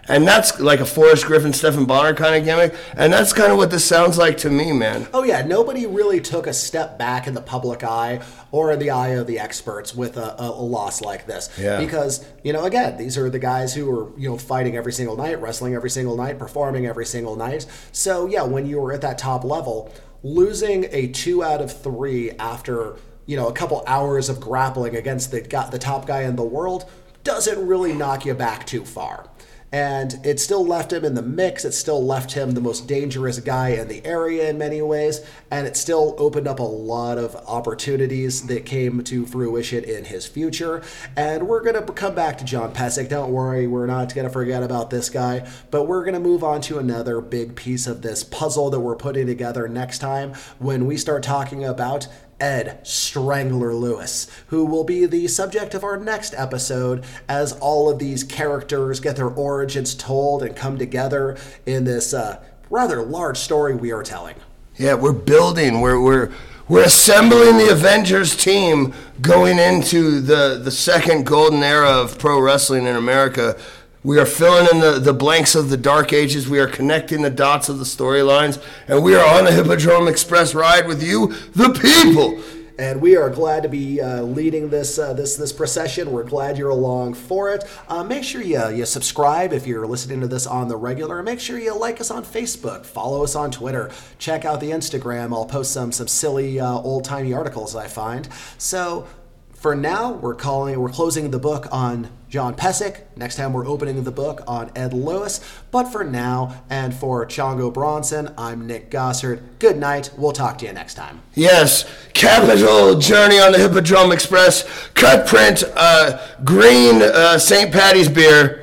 [0.08, 2.76] And that's like a Forrest Griffin, Stephen Bonnar kind of gimmick.
[2.96, 5.08] And that's kind of what this sounds like to me, man.
[5.14, 5.42] Oh, yeah.
[5.44, 8.22] Nobody really took a step back in the public eye
[8.52, 11.50] or in the eye of the experts with a, a, a loss like this.
[11.60, 11.80] Yeah.
[11.80, 15.18] Because, you know, again, these are the guys who are, you know, fighting every single
[15.18, 17.66] night, wrestling every single night, performing every single night.
[17.92, 19.92] So, yeah, when you were at that top level,
[20.26, 22.96] losing a two out of three after
[23.28, 26.44] you know a couple hours of grappling against the got the top guy in the
[26.44, 26.90] world
[27.24, 29.30] doesn't really knock you back too far
[29.76, 31.66] and it still left him in the mix.
[31.66, 35.20] It still left him the most dangerous guy in the area in many ways,
[35.52, 40.26] and it still opened up a lot of opportunities that came to fruition in his
[40.26, 40.82] future.
[41.18, 43.10] And we're going to come back to John Pesek.
[43.10, 46.42] Don't worry, we're not going to forget about this guy, but we're going to move
[46.42, 50.86] on to another big piece of this puzzle that we're putting together next time when
[50.86, 52.08] we start talking about
[52.46, 57.98] Ed Strangler Lewis, who will be the subject of our next episode as all of
[57.98, 62.40] these characters get their origins told and come together in this uh,
[62.70, 64.36] rather large story we are telling.
[64.78, 65.82] Yeah, we're building.
[65.82, 66.32] We're we're
[66.68, 72.86] we're assembling the Avengers team going into the the second golden era of pro wrestling
[72.86, 73.58] in America
[74.06, 76.48] we are filling in the, the blanks of the dark ages.
[76.48, 78.64] We are connecting the dots of the storylines.
[78.88, 82.40] And we are on the Hippodrome Express ride with you, the people.
[82.78, 86.12] And we are glad to be uh, leading this uh, this this procession.
[86.12, 87.64] We're glad you're along for it.
[87.88, 91.24] Uh, make sure you you subscribe if you're listening to this on the regular.
[91.24, 95.32] Make sure you like us on Facebook, follow us on Twitter, check out the Instagram.
[95.34, 98.28] I'll post some some silly uh, old timey articles I find.
[98.58, 99.08] So
[99.56, 103.02] for now, we're calling we're closing the book on John Pesek.
[103.16, 105.40] Next time we're opening the book on Ed Lewis.
[105.72, 109.42] But for now, and for Chongo Bronson, I'm Nick Gossard.
[109.60, 110.12] Good night.
[110.18, 111.22] We'll talk to you next time.
[111.34, 114.64] Yes, capital journey on the Hippodrome Express.
[114.94, 117.72] Cut print, uh, green uh, St.
[117.72, 118.62] Patty's beer.